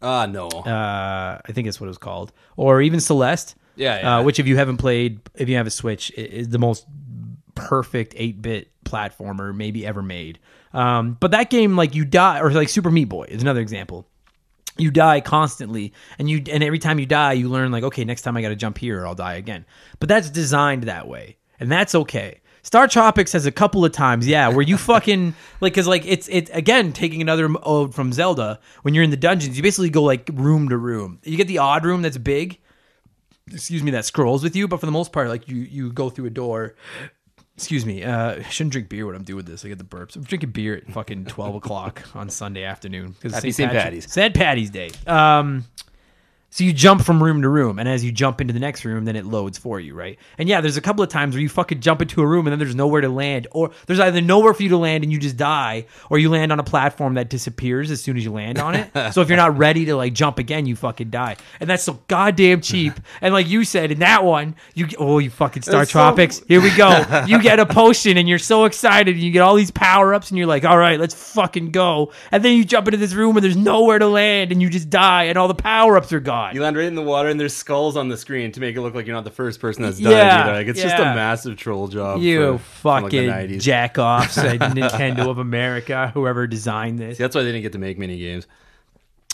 [0.00, 0.48] Ah, no.
[0.48, 3.56] Uh, I think that's what it was called, or even Celeste.
[3.76, 4.16] Yeah, yeah.
[4.18, 6.86] Uh, which, if you haven't played, if you have a Switch, is the most
[7.54, 10.38] perfect 8-bit platformer maybe ever made.
[10.72, 14.06] Um, but that game, like you die, or like Super Meat Boy is another example.
[14.76, 18.22] You die constantly, and you and every time you die, you learn like, okay, next
[18.22, 19.64] time I got to jump here, or I'll die again.
[20.00, 22.40] But that's designed that way, and that's okay.
[22.64, 26.28] Star Tropics has a couple of times, yeah, where you fucking like, cause like it's
[26.28, 28.58] it's again taking another ode from Zelda.
[28.82, 31.20] When you're in the dungeons, you basically go like room to room.
[31.22, 32.58] You get the odd room that's big,
[33.52, 36.10] excuse me, that scrolls with you, but for the most part, like you you go
[36.10, 36.74] through a door.
[37.56, 39.64] Excuse me, uh, I shouldn't drink beer when I'm doing this.
[39.64, 40.16] I get the burps.
[40.16, 43.70] I'm drinking beer at fucking twelve o'clock on Sunday afternoon because Happy St.
[43.70, 44.12] Patty's.
[44.12, 44.34] St.
[44.34, 44.90] Patty's Day.
[45.06, 45.64] Um,
[46.54, 49.06] so you jump from room to room, and as you jump into the next room,
[49.06, 50.20] then it loads for you, right?
[50.38, 52.52] And yeah, there's a couple of times where you fucking jump into a room and
[52.52, 55.18] then there's nowhere to land, or there's either nowhere for you to land and you
[55.18, 58.60] just die, or you land on a platform that disappears as soon as you land
[58.60, 58.88] on it.
[59.12, 61.98] so if you're not ready to like jump again, you fucking die, and that's so
[62.06, 62.92] goddamn cheap.
[63.20, 66.40] and like you said in that one, you oh you fucking Star It's so- Tropics,
[66.46, 67.24] here we go.
[67.26, 70.30] You get a potion and you're so excited, and you get all these power ups,
[70.30, 72.12] and you're like, all right, let's fucking go.
[72.30, 74.88] And then you jump into this room and there's nowhere to land, and you just
[74.88, 76.43] die, and all the power ups are gone.
[76.52, 78.80] You land right in the water, and there's skulls on the screen to make it
[78.80, 80.52] look like you're not the first person that's died Yeah, either.
[80.52, 82.20] Like it's just a massive troll job.
[82.20, 83.60] You for- like, fucking 90s.
[83.62, 87.16] jack offs at Nintendo of America, whoever designed this.
[87.16, 88.46] That's why they didn't get to make mini games.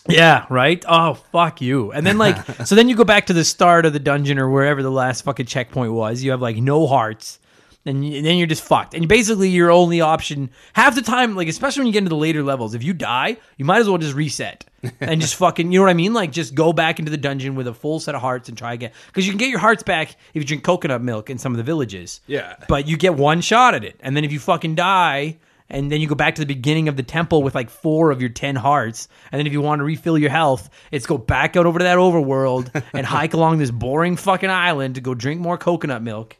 [0.08, 0.82] Yeah, right?
[0.88, 1.92] Oh, fuck you.
[1.92, 4.48] And then, like, so then you go back to the start of the dungeon or
[4.48, 6.22] wherever the last fucking checkpoint was.
[6.22, 7.38] You have, like, no hearts.
[7.86, 8.94] And, you, then you're just fucked.
[8.94, 12.16] And basically, your only option, half the time, like, especially when you get into the
[12.16, 14.66] later levels, if you die, you might as well just reset
[15.00, 16.12] and just fucking, you know what I mean?
[16.12, 18.74] Like, just go back into the dungeon with a full set of hearts and try
[18.74, 18.90] again.
[19.06, 21.56] Because you can get your hearts back if you drink coconut milk in some of
[21.56, 22.20] the villages.
[22.26, 22.56] Yeah.
[22.68, 23.98] But you get one shot at it.
[24.00, 25.38] And then if you fucking die,
[25.70, 28.20] and then you go back to the beginning of the temple with like four of
[28.20, 29.08] your 10 hearts.
[29.30, 31.84] And then if you want to refill your health, it's go back out over to
[31.84, 36.36] that overworld and hike along this boring fucking island to go drink more coconut milk.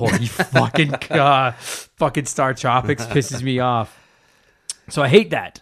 [0.00, 1.54] Oh, you fucking God.
[1.56, 3.96] Fucking Star Tropics pisses me off.
[4.88, 5.60] So I hate that.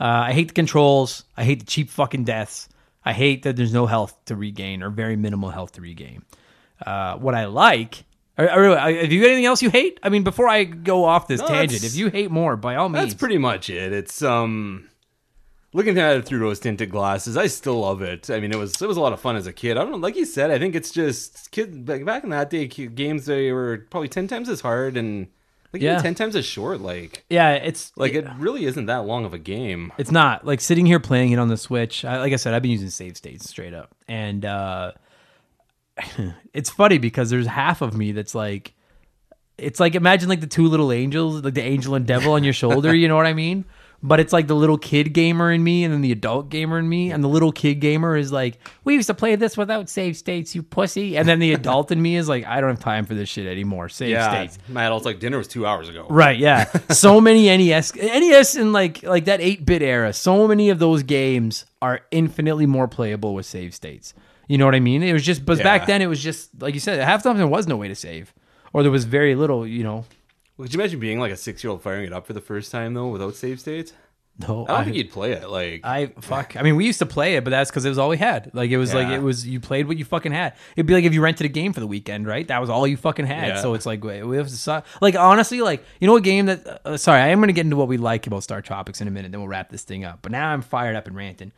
[0.00, 1.24] Uh, I hate the controls.
[1.36, 2.68] I hate the cheap fucking deaths.
[3.04, 6.22] I hate that there's no health to regain or very minimal health to regain.
[6.84, 8.04] Uh, what I like.
[8.36, 9.98] Are, are, are- have you got anything else you hate?
[10.02, 12.88] I mean, before I go off this No, tangent, if you hate more, by all
[12.88, 13.04] means.
[13.06, 13.92] That's pretty much it.
[13.92, 14.88] It's um
[15.76, 18.30] looking at it through those tinted glasses, I still love it.
[18.30, 19.76] I mean, it was it was a lot of fun as a kid.
[19.76, 22.66] I don't know, like you said, I think it's just kid back in that day,
[22.66, 25.28] games they were probably ten times as hard and
[25.72, 25.92] like Yeah.
[25.92, 26.80] even ten times as short.
[26.80, 29.92] Like yeah, it's like it really isn't that long of a game.
[29.98, 32.04] It's not like sitting here playing it on the Switch.
[32.04, 34.92] I, like I said, I've been using save states straight up, and uh,
[36.52, 38.74] it's funny because there's half of me that's like,
[39.58, 42.52] it's like imagine like the two little angels, like the angel and devil on your
[42.52, 42.94] shoulder.
[42.94, 43.64] you know what I mean?
[44.02, 46.88] But it's like the little kid gamer in me, and then the adult gamer in
[46.88, 50.16] me, and the little kid gamer is like, "We used to play this without save
[50.16, 53.06] states, you pussy." And then the adult in me is like, "I don't have time
[53.06, 53.88] for this shit anymore.
[53.88, 56.06] Save Yeah, states." my adult's like dinner was two hours ago.
[56.10, 56.64] Right, yeah.
[56.90, 60.12] So many NES NES in like like that 8-bit era.
[60.12, 64.14] So many of those games are infinitely more playable with save states.
[64.46, 65.02] You know what I mean?
[65.02, 67.38] It was just but back then it was just like you said, half the time
[67.38, 68.32] there was no way to save.
[68.72, 70.04] Or there was very little, you know.
[70.58, 72.72] Could you imagine being like a six year old firing it up for the first
[72.72, 73.92] time though without save states?
[74.38, 75.48] No, I don't think you'd play it.
[75.48, 76.56] Like, I fuck.
[76.56, 78.50] I mean, we used to play it, but that's because it was all we had.
[78.52, 80.54] Like it was like it was you played what you fucking had.
[80.76, 82.46] It'd be like if you rented a game for the weekend, right?
[82.46, 83.48] That was all you fucking had.
[83.48, 83.62] Yeah.
[83.62, 86.46] So it's like wait, we have to su- like honestly, like you know, a game
[86.46, 86.82] that.
[86.84, 89.08] Uh, sorry, I am going to get into what we like about Star Tropics in
[89.08, 89.32] a minute.
[89.32, 90.18] Then we'll wrap this thing up.
[90.20, 91.52] But now I'm fired up and ranting.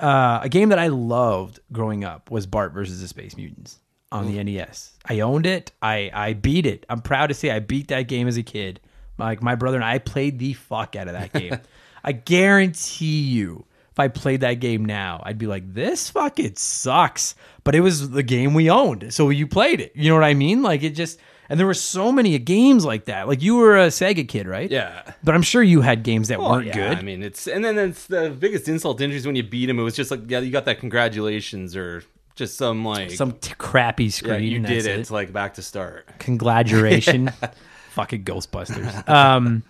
[0.00, 3.78] Uh, a game that I loved growing up was Bart versus the Space Mutants
[4.16, 4.92] on the NES.
[5.04, 5.72] I owned it.
[5.80, 6.84] I I beat it.
[6.88, 8.80] I'm proud to say I beat that game as a kid.
[9.18, 11.58] Like my brother and I played the fuck out of that game.
[12.04, 17.34] I guarantee you, if I played that game now, I'd be like, "This fucking sucks."
[17.64, 19.92] But it was the game we owned, so you played it.
[19.94, 20.62] You know what I mean?
[20.62, 23.26] Like it just, and there were so many games like that.
[23.26, 24.70] Like you were a Sega kid, right?
[24.70, 25.02] yeah.
[25.24, 26.98] But I'm sure you had games that Oh, weren't yeah, good.
[26.98, 29.68] I mean, it's and then it's the biggest insult to injury is when you beat
[29.68, 29.78] him.
[29.80, 32.04] It was just like, yeah, you got that congratulations or
[32.36, 34.42] just some like Some t- crappy yeah, screen.
[34.44, 35.00] you did it.
[35.00, 36.06] It's Like back to start.
[36.18, 37.30] Congratulations.
[37.90, 39.08] Fucking Ghostbusters.
[39.08, 39.62] Um,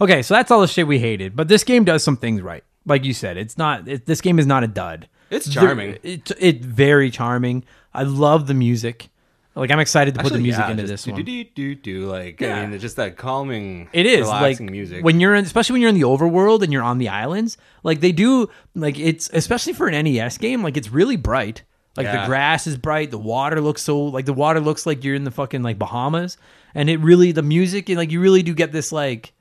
[0.00, 1.36] okay, so that's all the shit we hated.
[1.36, 2.64] But this game does some things right.
[2.84, 3.86] Like you said, it's not.
[3.88, 5.08] It, this game is not a dud.
[5.30, 5.92] It's charming.
[5.92, 7.64] There- It, it very charming.
[7.94, 9.08] I love the music.
[9.54, 11.16] Like I'm excited to put the music yeah, into this one.
[11.16, 12.58] Do, do, do, do, like Yeah.
[12.58, 13.88] I mean, it's just that calming.
[13.92, 15.04] It is like music.
[15.04, 17.56] when you're in, especially when you're in the overworld and you're on the islands.
[17.82, 20.62] Like they do, like it's especially for an NES game.
[20.62, 21.64] Like it's really bright.
[21.98, 23.10] Like the grass is bright.
[23.10, 26.38] The water looks so like the water looks like you're in the fucking like Bahamas.
[26.74, 29.32] And it really the music and like you really do get this like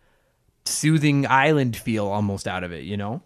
[0.65, 2.83] soothing island feel almost out of it.
[2.83, 3.21] You know,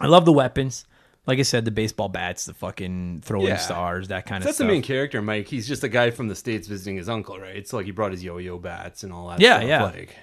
[0.00, 0.84] I love the weapons.
[1.26, 3.56] Like I said, the baseball bats, the fucking throwing Yeah.
[3.58, 4.64] stars, that kind of that's stuff.
[4.66, 5.48] That's the main character, Mike.
[5.48, 7.54] He's just a guy from the states visiting his uncle, right?
[7.56, 9.38] It's like he brought his yo-yo bats and all that.
[9.40, 9.68] Yeah, stuff.
[9.68, 9.82] yeah.
[9.84, 10.16] Like,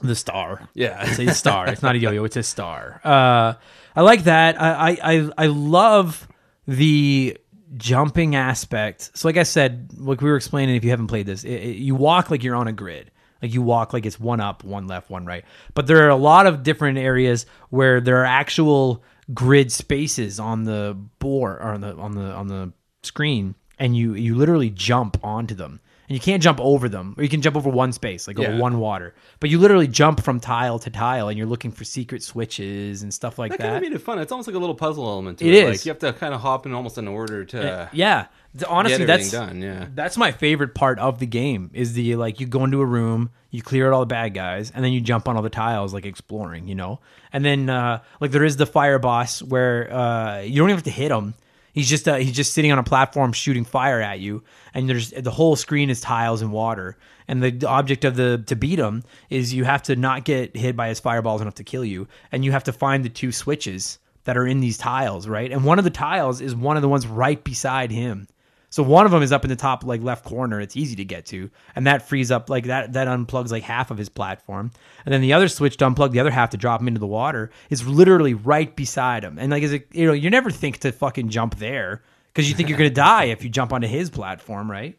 [0.00, 0.68] the star.
[0.74, 1.04] yeah.
[1.06, 1.68] It's a star.
[1.68, 2.24] It's not a yo-yo.
[2.24, 3.00] It's a star.
[3.04, 3.54] Uh,
[3.96, 4.60] I like that.
[4.60, 6.28] I, I I I love
[6.66, 7.36] the
[7.76, 9.10] jumping aspect.
[9.14, 11.76] So, like I said, like we were explaining, if you haven't played this, it, it-
[11.78, 13.10] you walk like you're on a grid.
[13.42, 15.44] Like you walk like it's one up, one left, one right.
[15.74, 19.02] But there are a lot of different areas where there are actual
[19.34, 24.14] grid spaces on the board or on the on the on the screen, and you
[24.14, 25.80] you literally jump onto them.
[26.06, 28.52] And you can't jump over them, or you can jump over one space, like over
[28.52, 28.58] Yeah.
[28.58, 29.14] one water.
[29.40, 33.12] But you literally jump from tile to tile, and you're looking for secret switches and
[33.12, 33.64] stuff like That that.
[33.64, 34.18] kind of made it fun.
[34.18, 35.64] It's almost like a little puzzle element to It it.
[35.64, 35.70] is.
[35.80, 38.98] Like you have to kind of hop in almost in order to yeah, Th- honestly,
[38.98, 39.62] get that's done.
[39.62, 39.86] Yeah.
[39.94, 41.70] that's my favorite part of the game.
[41.72, 44.70] Is the like you go into a room, you clear out all the bad guys,
[44.74, 47.00] and then you jump on all the tiles, like exploring, you know.
[47.32, 50.84] And then uh, like there is the fire boss where uh, you don't even have
[50.84, 51.32] to hit him.
[51.74, 55.10] He's just uh, he's just sitting on a platform shooting fire at you, and there's
[55.10, 56.96] the whole screen is tiles and water.
[57.26, 60.76] And the object of the to beat him is you have to not get hit
[60.76, 63.98] by his fireballs enough to kill you, and you have to find the two switches
[64.22, 65.50] that are in these tiles, right?
[65.50, 68.28] And one of the tiles is one of the ones right beside him.
[68.74, 70.60] So one of them is up in the top like left corner.
[70.60, 72.94] It's easy to get to, and that frees up like that.
[72.94, 74.72] That unplugs like half of his platform,
[75.06, 77.06] and then the other switch to unplug the other half to drop him into the
[77.06, 79.38] water is literally right beside him.
[79.38, 82.56] And like, is it you know you never think to fucking jump there because you
[82.56, 84.98] think you're gonna die if you jump onto his platform, right?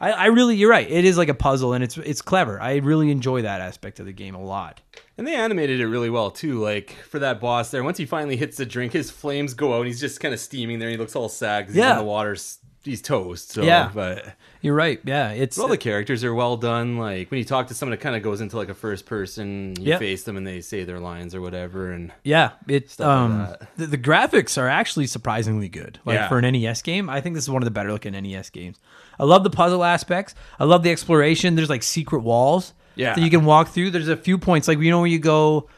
[0.00, 0.90] I, I really, you're right.
[0.90, 2.60] It is like a puzzle, and it's it's clever.
[2.60, 4.80] I really enjoy that aspect of the game a lot.
[5.16, 6.58] And they animated it really well too.
[6.58, 9.82] Like for that boss there, once he finally hits the drink, his flames go out,
[9.82, 10.88] and he's just kind of steaming there.
[10.88, 11.90] And he looks all sad because Yeah.
[11.90, 12.36] he's in the water.
[12.84, 13.50] He's toast.
[13.52, 13.90] So, Yeah.
[13.94, 15.00] but You're right.
[15.04, 16.96] Yeah, it's all the characters are well done.
[16.98, 19.74] Like when you talk to someone, it kind of goes into like a first person.
[19.80, 21.92] You face them and they say their lines or whatever.
[21.92, 23.16] And Yeah, it's Stuff like
[23.60, 25.98] um the, the graphics are actually surprisingly good.
[26.04, 26.28] Like Yeah.
[26.28, 28.78] for an NES game, I think this is one of the better looking NES games.
[29.18, 30.34] I love the puzzle aspects.
[30.58, 31.54] I love the exploration.
[31.54, 33.14] There's like secret walls Yeah.
[33.14, 33.90] that you can walk through.
[33.90, 35.68] There's a few points like you know where you go.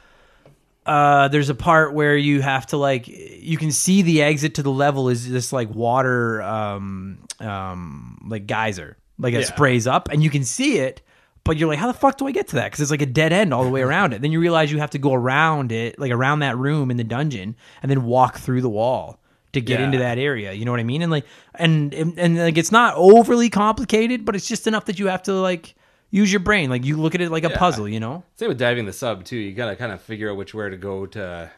[0.87, 4.63] Uh, there's a part where you have to like you can see the exit to
[4.63, 9.47] the level is this like water um um like geyser like it Yeah.
[9.47, 11.01] sprays up and you can see it
[11.45, 13.07] but you're like how the fuck do i get to that because it's like a
[13.07, 15.73] dead end all the way around it then you realize you have to go around
[15.73, 19.19] it like around that room in the dungeon and then walk through the wall
[19.55, 19.87] to get Yeah.
[19.87, 22.73] into that area you know what i mean and like and, and and like it's
[22.73, 25.75] not overly complicated but it's just enough that you have to like
[26.21, 27.59] use your brain like you look at it like a Yeah.
[27.59, 29.37] puzzle you know same with diving the sub too.
[29.37, 31.51] You gotta kind of figure out which where to go to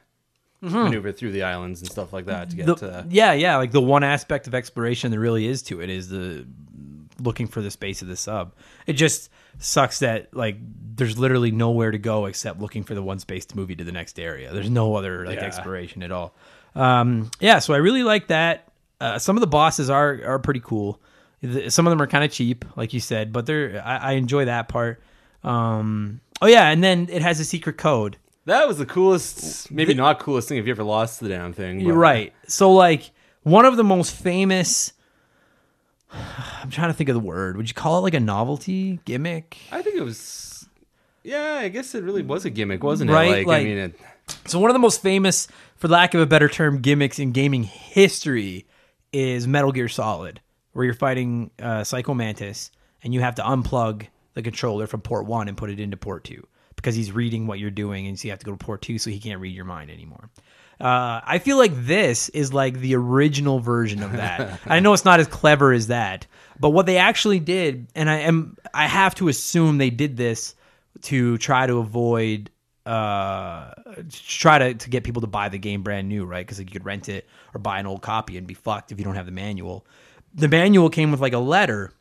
[0.61, 2.87] maneuver through the islands and stuff like that to get Mm-hmm.
[2.87, 3.07] The- to.
[3.11, 3.57] yeah, yeah.
[3.57, 6.47] Like the one aspect of exploration there really is to it is the
[7.21, 8.53] looking for the space of the sub.
[8.87, 10.57] It just sucks that like
[10.97, 13.85] there's literally nowhere to go except looking for the one space to move you to
[13.85, 14.53] the next area.
[14.53, 15.45] There's no other like Yeah.
[15.45, 16.35] exploration at all.
[16.75, 18.69] Um, yeah, so I really like that.
[19.01, 21.01] Uh, some of the bosses are are pretty cool.
[21.47, 24.13] The- Some of them are kind of cheap, like you said, but they're I, I
[24.13, 25.01] enjoy that part.
[25.45, 28.17] Um, oh yeah, and then it has a secret code.
[28.47, 31.81] That was the coolest, maybe not coolest thing if you ever lost the damn thing.
[31.81, 32.33] You're right.
[32.47, 33.11] So like
[33.43, 34.93] one of the most famous
[36.13, 37.57] I'm trying to think of the word.
[37.57, 39.57] Would you call it like a novelty gimmick?
[39.73, 40.69] I think it was.
[41.23, 43.31] Yeah, I guess it really was a gimmick, wasn't Right, it?
[43.39, 44.01] Like, like- I mean, it,
[44.47, 47.65] So one of the most famous, for lack of a better term, gimmicks in gaming
[47.65, 48.65] history
[49.13, 50.41] is Metal Gear Solid,
[50.77, 52.71] where you're fighting uh, Psycho Mantis
[53.03, 56.23] and you have to unplug the controller from port one and put it into port
[56.23, 56.47] two
[56.77, 58.99] because he's reading what you're doing, and so you have to go to port two
[58.99, 60.29] so he can't read your mind anymore.
[60.79, 64.61] Uh, I feel like this is like the original version of that.
[64.67, 66.27] I know it's not as clever as that,
[66.61, 70.55] but what they actually did, and I am I have to assume they did this
[71.03, 72.51] to try to avoid
[72.85, 73.73] uh
[74.11, 76.73] try to, to get people to buy the game brand new right because like you
[76.73, 79.27] could rent it or buy an old copy and be fucked if you don't have
[79.27, 79.85] the manual
[80.37, 81.93] the manual came with like a letter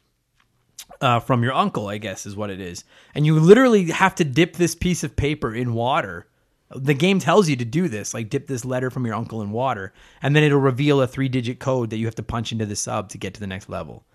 [1.02, 2.84] uh, from your uncle i guess is what it is.
[3.16, 6.28] And you literally have to dip this piece of paper in water.
[6.76, 9.52] The game tells you to do this like dip this letter from your uncle in
[9.52, 12.66] water and then it'll reveal a three digit code that you have to punch into
[12.66, 14.06] the sub to get to the next level.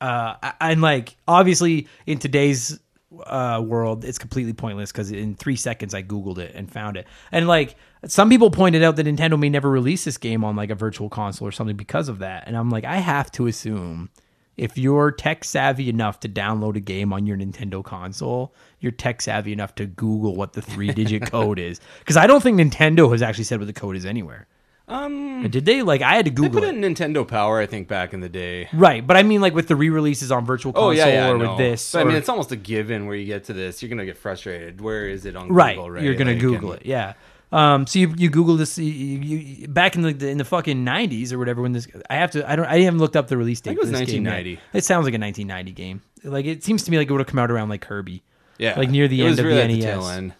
[0.00, 2.80] Uh, and like obviously in today's
[3.26, 7.06] uh, world, it's completely pointless because in three seconds I googled it and found it.
[7.32, 10.70] And like some people pointed out that Nintendo may never release this game on like
[10.70, 12.44] a virtual console or something because of that.
[12.46, 14.10] And I'm like, I have to assume
[14.56, 19.22] if you're tech savvy enough to download a game on your Nintendo console, you're tech
[19.22, 21.80] savvy enough to Google what the three digit code is.
[22.00, 24.46] Because I don't think Nintendo has actually said what the code is anywhere.
[24.90, 25.82] Um, Did they?
[25.82, 26.60] Like I had to Google.
[26.60, 26.84] they put it.
[26.84, 28.68] in Nintendo Power, I think, back in the day.
[28.72, 31.38] Right, but I mean, like with the re-releases on Virtual Console Oh yeah, yeah, or
[31.38, 33.88] with this, But I mean, it's almost a given where you get to this, you're
[33.88, 34.80] gonna get frustrated.
[34.80, 35.90] Where is it on right, Google?
[35.92, 37.14] Right, you're gonna Like, Google and- it, yeah.
[37.52, 41.32] Um, so you you Google this you, you, back in the in the fucking '90s
[41.32, 43.60] or whatever when this I have to I don't I haven't looked up the release
[43.60, 43.70] date.
[43.70, 44.30] think it was for this game yet.
[44.34, 44.78] 1990.
[44.78, 46.00] It sounds like a 1990 game.
[46.22, 48.22] Like it seems to me like it would have come out around like Kirby.
[48.58, 49.82] Yeah, Like, near the it end of the really at NES.
[49.84, 50.34] tail end.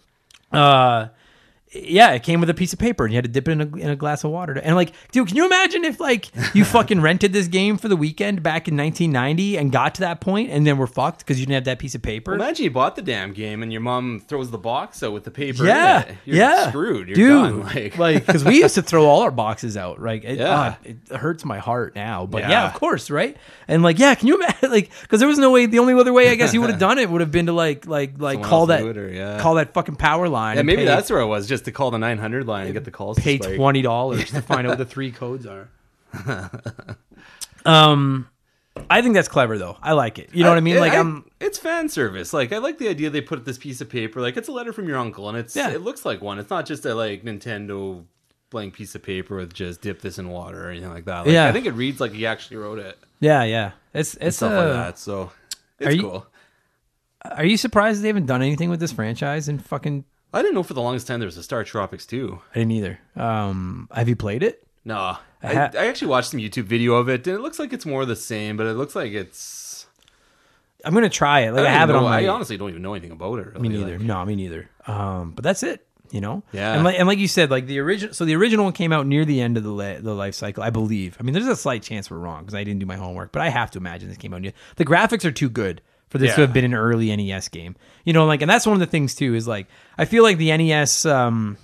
[0.53, 1.07] Uh,
[1.73, 3.61] yeah, it came with a piece of paper and you had to dip it in
[3.61, 4.53] a, in a glass of water.
[4.61, 7.95] And like, dude, can you imagine if like you fucking rented this game for the
[7.95, 11.45] weekend back in 1990 and got to that point and then we're fucked because you
[11.45, 12.33] didn't have that piece of paper?
[12.35, 15.31] Imagine you bought the damn game and your mom throws the box out with the
[15.31, 15.65] paper.
[15.65, 16.13] yeah.
[16.25, 17.07] You're yeah, screwed.
[17.07, 17.29] You're dude.
[17.43, 17.61] done.
[17.73, 20.21] Like, Like, because we used to throw all our boxes out, right?
[20.25, 20.49] It, Yeah.
[20.49, 22.49] ah, it hurts my heart now, but yeah.
[22.49, 22.67] Yeah.
[22.67, 23.37] of course, right?
[23.69, 24.57] And like, yeah, can you imagine?
[24.71, 25.65] Like, because there was no way.
[25.65, 27.53] The only other way I guess you would have done it would have been to
[27.53, 29.39] like, like, like Someone call that, or- yeah.
[29.39, 30.55] call that fucking power line.
[30.55, 32.73] yeah, and maybe pay- that's where it was, just to call the 900 line and
[32.73, 33.17] get the calls.
[33.19, 33.55] pay spike.
[33.55, 35.69] twenty dollars to find out what the three codes are.
[37.65, 38.27] um,
[38.89, 39.77] I think that's clever though.
[39.81, 40.29] I like it.
[40.33, 40.77] You know what I mean?
[40.79, 41.25] Like, I, I'm.
[41.39, 42.33] It's fan service.
[42.33, 44.21] Like I like the idea they put this piece of paper.
[44.21, 45.69] Like it's a letter from your uncle, and it's Yeah.
[45.71, 46.39] it looks like one.
[46.39, 48.03] It's not just a like Nintendo
[48.49, 51.19] blank piece of paper with just dip this in water or anything like that.
[51.25, 51.47] Like, Yeah.
[51.47, 52.97] I think it reads like he actually wrote it.
[53.19, 53.71] Yeah, yeah.
[53.93, 54.99] It's it's Stuff uh, like that.
[54.99, 55.31] So are
[55.79, 56.27] it's you- cool.
[57.23, 60.63] Are you surprised they haven't done anything with this franchise in fucking I didn't know
[60.63, 62.41] for the longest time there was a Star Tropics too.
[62.51, 62.99] I didn't either.
[63.15, 64.65] Um, have you played it?
[64.85, 67.73] No, I, ha- I actually watched some YouTube video of it, and it looks like
[67.73, 69.85] it's more the same, but it looks like it's.
[70.83, 71.51] I'm gonna try it.
[71.51, 72.23] Like I, don't have it on my.
[72.23, 73.59] I honestly don't even know anything about it.
[73.59, 73.83] me really.
[73.83, 73.97] neither.
[73.99, 74.69] Like, no, me neither.
[74.87, 75.85] Um, but that's it.
[76.09, 76.43] You know.
[76.51, 76.73] Yeah.
[76.73, 78.13] And like and like you said, like the original.
[78.13, 80.71] So the original one came out near the end of the the life cycle, I
[80.71, 81.17] believe.
[81.19, 83.43] I mean, there's a slight chance we're wrong because I didn't do my homework, but
[83.43, 84.53] I have to imagine this came out near.
[84.77, 87.75] The graphics are too good for this to have been an early NES game.
[88.03, 90.37] You know, like, and that's one of the things too is like I feel like
[90.37, 91.57] the NES um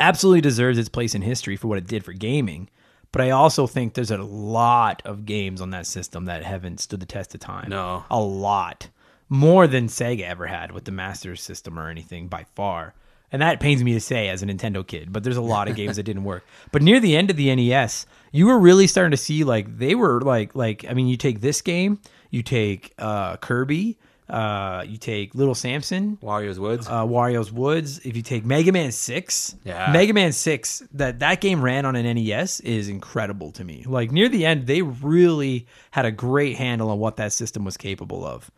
[0.00, 2.68] absolutely deserves its place in history for what it did for gaming.
[3.10, 7.00] But I also think there's a lot of games on that system that haven't stood
[7.00, 7.70] the test of time.
[7.70, 8.04] No.
[8.10, 8.88] A lot.
[9.30, 12.94] More than Sega ever had with the Master System or anything by far.
[13.30, 15.76] And that pains me to say as a Nintendo kid, but there's a lot of
[15.76, 16.46] games that didn't work.
[16.72, 19.94] But near the end of the NES, you were really starting to see like they
[19.94, 22.00] were like like I mean, you take this game,
[22.30, 23.98] you take uh Kirby,
[24.28, 26.86] uh you take Little Samson, Wario's Woods.
[26.86, 27.98] uh, Wario's Woods.
[28.04, 29.90] If you take Mega Man Six, Yeah.
[29.92, 33.84] Mega Man Six, that that game ran on an NES is incredible to me.
[33.86, 37.76] Like near the end, they really had a great handle on what that system was
[37.76, 38.50] capable of.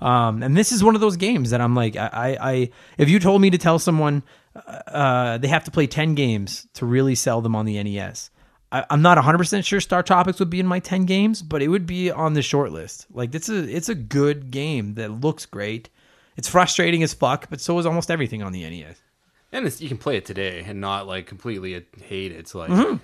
[0.00, 3.08] Um, and this is one of those games that I'm like, I, I, I if
[3.08, 4.24] you told me to tell someone
[4.66, 8.30] uh, they have to play ten games to really sell them on the NES.
[8.72, 11.62] I, I'm not 100 percent sure Star Tropics would be in my 10 games, but
[11.62, 13.06] it would be on the short list.
[13.12, 15.88] Like it's a it's a good game that looks great.
[16.36, 18.96] It's frustrating as fuck, but so is almost everything on the NES.
[19.52, 22.36] and it's, you can play it today and not like completely hate it.
[22.36, 22.96] It's like Mm-hmm.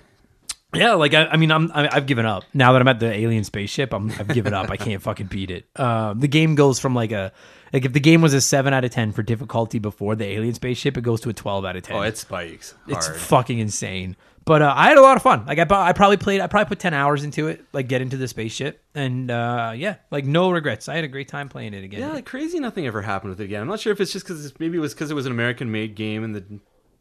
[0.75, 3.11] Yeah, like I, I mean, I'm I, I've given up now that I'm at the
[3.11, 3.91] alien spaceship.
[3.91, 4.69] I'm I've given up.
[4.69, 5.67] I can't fucking beat it.
[5.75, 7.31] Um, the game goes from like a
[7.73, 10.53] like if the game was a seven out of ten for difficulty before the alien
[10.53, 11.95] spaceship, it goes to a twelve out of ten.
[11.95, 14.15] oh, it spikes it's fucking insane.
[14.49, 15.45] But uh, I had a lot of fun.
[15.45, 16.41] Like I, I probably played.
[16.41, 17.63] I probably put ten hours into it.
[17.71, 20.89] Like get into the spaceship, and uh, yeah, like no regrets.
[20.89, 21.99] I had a great time playing it again.
[21.99, 22.59] Yeah, like crazy.
[22.59, 23.61] Nothing ever happened with it again.
[23.61, 25.93] I'm not sure if it's just because maybe it was because it was an American-made
[25.93, 26.43] game and the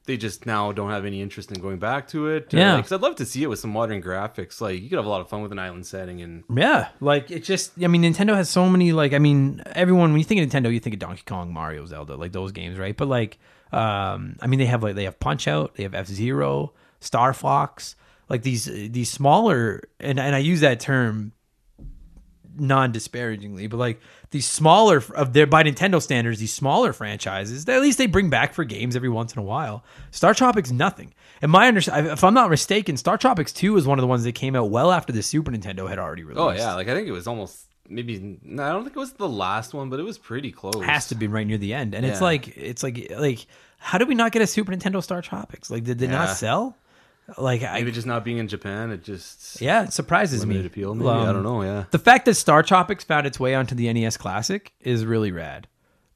[0.04, 2.52] they just now don't have any interest in going back to it.
[2.52, 2.76] Yeah.
[2.76, 4.60] because I'd love to see it with some modern graphics.
[4.60, 7.30] Like you could have a lot of fun with an island setting, and Yeah, like
[7.30, 7.72] it just.
[7.82, 8.92] I mean, Nintendo has so many.
[8.92, 11.86] Like, I mean, everyone when you think of Nintendo, you think of Donkey Kong, Mario,
[11.86, 12.94] Zelda, like those games, right?
[12.94, 13.38] But like,
[13.72, 17.32] um, I mean, they have like they have Punch Out, they have F Zero, Star
[17.32, 17.96] Fox,
[18.28, 21.32] like these these smaller, and and I use that term
[22.56, 27.80] non disparagingly, but like these smaller of their by Nintendo standards, these smaller franchises, at
[27.80, 29.84] least they bring back for games every once in a while.
[30.10, 31.14] Star Tropics nothing.
[31.40, 34.24] And my understanding, if I'm not mistaken, Star Tropics Two is one of the ones
[34.24, 36.40] that came out well after the Super Nintendo had already released.
[36.40, 38.38] oh yeah, like I think it was almost maybe.
[38.42, 40.82] No, I don't think it was the last one, but it was pretty close.
[40.82, 41.94] has to be right near the end.
[41.94, 43.46] And it's like it's like like
[43.78, 45.70] how did we not get a Super Nintendo Star Tropics?
[45.70, 46.76] Like did they not sell?
[47.36, 50.64] Like I Maybe just not being in Japan, it just yeah, it surprises me.
[50.64, 50.94] appeal.
[50.94, 51.62] Maybe I Um, don't know.
[51.62, 55.30] Yeah, The fact that Star Tropics found its way onto the NES Classic is really
[55.30, 55.66] rad.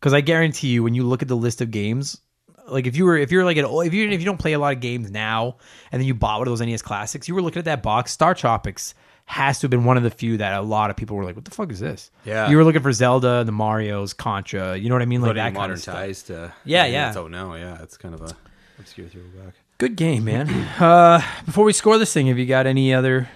[0.01, 2.19] Because I guarantee you, when you look at the list of games,
[2.67, 4.55] like if you were if you're like an old- if you if you don't play
[4.55, 5.57] a lot of games now,
[5.93, 8.11] and then you bought one of those NES Classics, you were looking at that box.
[8.11, 8.95] Star Tropics
[9.27, 11.37] has to have been one of the few that a lot of people were like,
[11.37, 12.49] "What the fuck is this?" Yeah.
[12.49, 14.77] you were looking for Zelda, the Mario's, Contra.
[14.77, 15.21] You know what I mean?
[15.21, 15.95] Like that kind modern of stuff.
[15.95, 17.15] ties to Yeah, yeah.
[17.17, 17.55] Out now.
[17.55, 18.35] Yeah, it's kind of a
[18.79, 19.55] obscure throwback.
[19.79, 20.49] Good game, man.
[20.83, 23.29] Uh, before we score this thing, have you got any other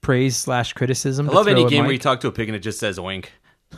[0.00, 1.28] praise slash criticism?
[1.28, 2.96] I love any at game where you talk to a pig and it just says
[2.98, 3.26] oink.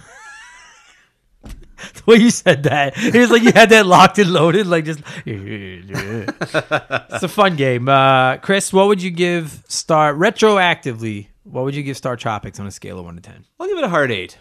[1.42, 2.94] the way you said that.
[2.96, 5.00] It was like you had that locked and loaded, like just.
[5.26, 7.88] it's a fun game.
[7.88, 11.28] Uh, Chris, what would you give Star retroactively?
[11.44, 13.44] What would you give Star Tropics on a scale of one to ten?
[13.58, 14.38] I'll give it a hard eight.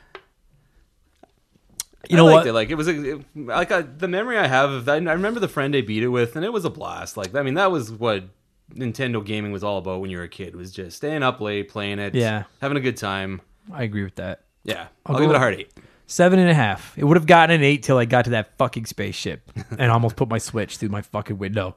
[2.11, 2.47] You know I what?
[2.47, 2.53] It.
[2.53, 5.07] Like it was a, it- like a, the memory I have of that.
[5.07, 7.17] I remember the friend I beat it with, and it was a blast.
[7.17, 8.25] Like I mean, that was what
[8.73, 10.55] Nintendo gaming was all about when you were a kid.
[10.55, 12.43] Was just staying up late playing it, Yeah.
[12.61, 13.41] having a good time.
[13.71, 14.41] I agree with that.
[14.63, 15.71] Yeah, I'll go give it a hard eight.
[16.07, 16.97] Seven and a half.
[16.97, 20.17] It would have gotten an eight till I got to that fucking spaceship and almost
[20.17, 21.75] put my Switch through my fucking window.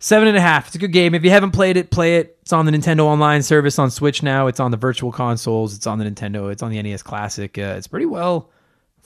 [0.00, 0.66] Seven and a half.
[0.66, 1.14] It's a good game.
[1.14, 2.38] If you haven't played it, play it.
[2.42, 4.46] It's on the Nintendo Online service on Switch now.
[4.48, 5.76] It's on the virtual consoles.
[5.76, 6.50] It's on the Nintendo.
[6.50, 7.56] It's on the NES Classic.
[7.58, 8.50] Uh, it's pretty well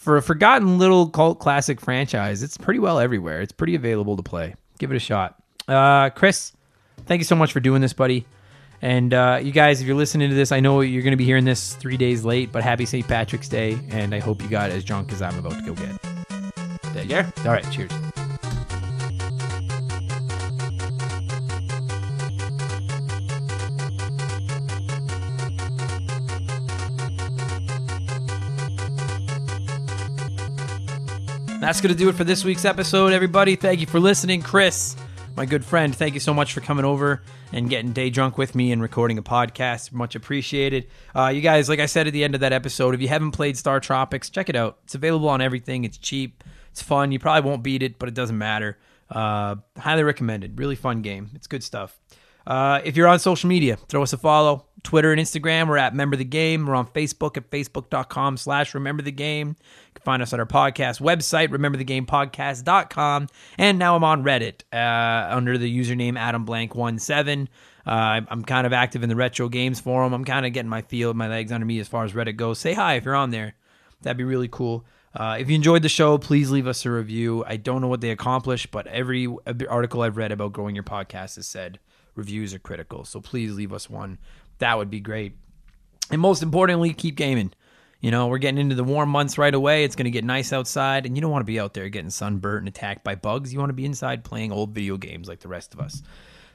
[0.04, 2.42] for a forgotten little cult classic franchise.
[2.42, 3.40] It's pretty well everywhere.
[3.40, 4.54] It's pretty available to play.
[4.78, 5.42] Give it a shot.
[5.66, 6.52] Uh, Chris,
[7.06, 8.26] thank you so much for doing this, buddy.
[8.82, 11.24] And uh, you guys, if you're listening to this, I know you're going to be
[11.24, 13.08] hearing this three days late, but happy St.
[13.08, 13.78] Patrick's Day.
[13.88, 16.92] And I hope you got as drunk as I'm about to go get.
[16.92, 17.32] Take care.
[17.38, 17.90] All right, cheers.
[31.60, 33.56] That's going to do it for this week's episode, everybody.
[33.56, 34.42] Thank you for listening.
[34.42, 34.96] Chris,
[35.34, 38.54] my good friend, thank you so much for coming over and getting day drunk with
[38.54, 39.90] me and recording a podcast.
[39.90, 40.88] Much appreciated.
[41.16, 43.30] Uh, you guys, like I said at the end of that episode, if you haven't
[43.30, 44.78] played Star Tropics, check it out.
[44.84, 45.84] It's available on everything.
[45.84, 46.44] It's cheap.
[46.70, 47.12] It's fun.
[47.12, 48.78] You probably won't beat it, but it doesn't matter.
[49.08, 50.58] Uh, highly recommended.
[50.58, 51.30] Really fun game.
[51.34, 51.98] It's good stuff.
[52.46, 54.66] Uh, if you're on social media, throw us a follow.
[54.84, 56.66] Twitter and Instagram, we're at Remember the Game.
[56.66, 59.48] We're on Facebook at facebook.com slash Remember the Game.
[59.48, 63.28] You can find us on our podcast website, rememberthegamepodcast.com.
[63.58, 67.48] And now I'm on Reddit uh, under the username AdamBlank17.
[67.86, 70.12] Uh, I'm kind of active in the retro games forum.
[70.12, 72.58] I'm kind of getting my feel, my legs under me as far as Reddit goes.
[72.58, 73.54] Say hi if you're on there.
[74.02, 74.84] That'd be really cool.
[75.14, 77.44] Uh, if you enjoyed the show, please leave us a review.
[77.46, 79.28] I don't know what they accomplished, but every
[79.68, 81.78] article I've read about growing your podcast has said
[82.14, 83.04] reviews are critical.
[83.04, 84.18] So please leave us one.
[84.58, 85.36] That would be great.
[86.10, 87.52] And most importantly, keep gaming.
[88.00, 89.84] You know, we're getting into the warm months right away.
[89.84, 92.10] It's going to get nice outside, and you don't want to be out there getting
[92.10, 93.52] sunburnt and attacked by bugs.
[93.52, 96.02] You want to be inside playing old video games like the rest of us.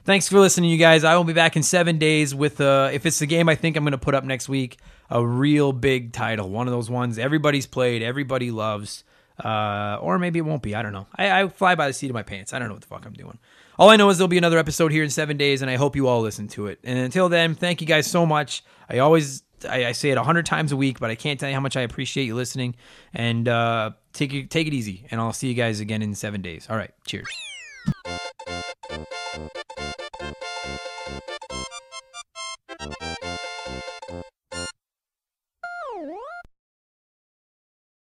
[0.04, 1.02] Thanks for listening, you guys.
[1.02, 3.76] I will be back in seven days with, uh, if it's the game I think
[3.76, 4.78] I'm going to put up next week,
[5.10, 6.48] a real big title.
[6.48, 9.04] One of those ones everybody's played, everybody loves.
[9.42, 10.74] Uh, or maybe it won't be.
[10.74, 11.06] I don't know.
[11.16, 12.52] I, I fly by the seat of my pants.
[12.52, 13.38] I don't know what the fuck I'm doing.
[13.80, 15.96] All I know is there'll be another episode here in seven days, and I hope
[15.96, 16.80] you all listen to it.
[16.84, 18.62] And until then, thank you guys so much.
[18.90, 21.48] I always I, I say it a hundred times a week, but I can't tell
[21.48, 22.74] you how much I appreciate you listening.
[23.14, 26.42] And uh, take it take it easy, and I'll see you guys again in seven
[26.42, 26.66] days.
[26.68, 27.26] All right, cheers.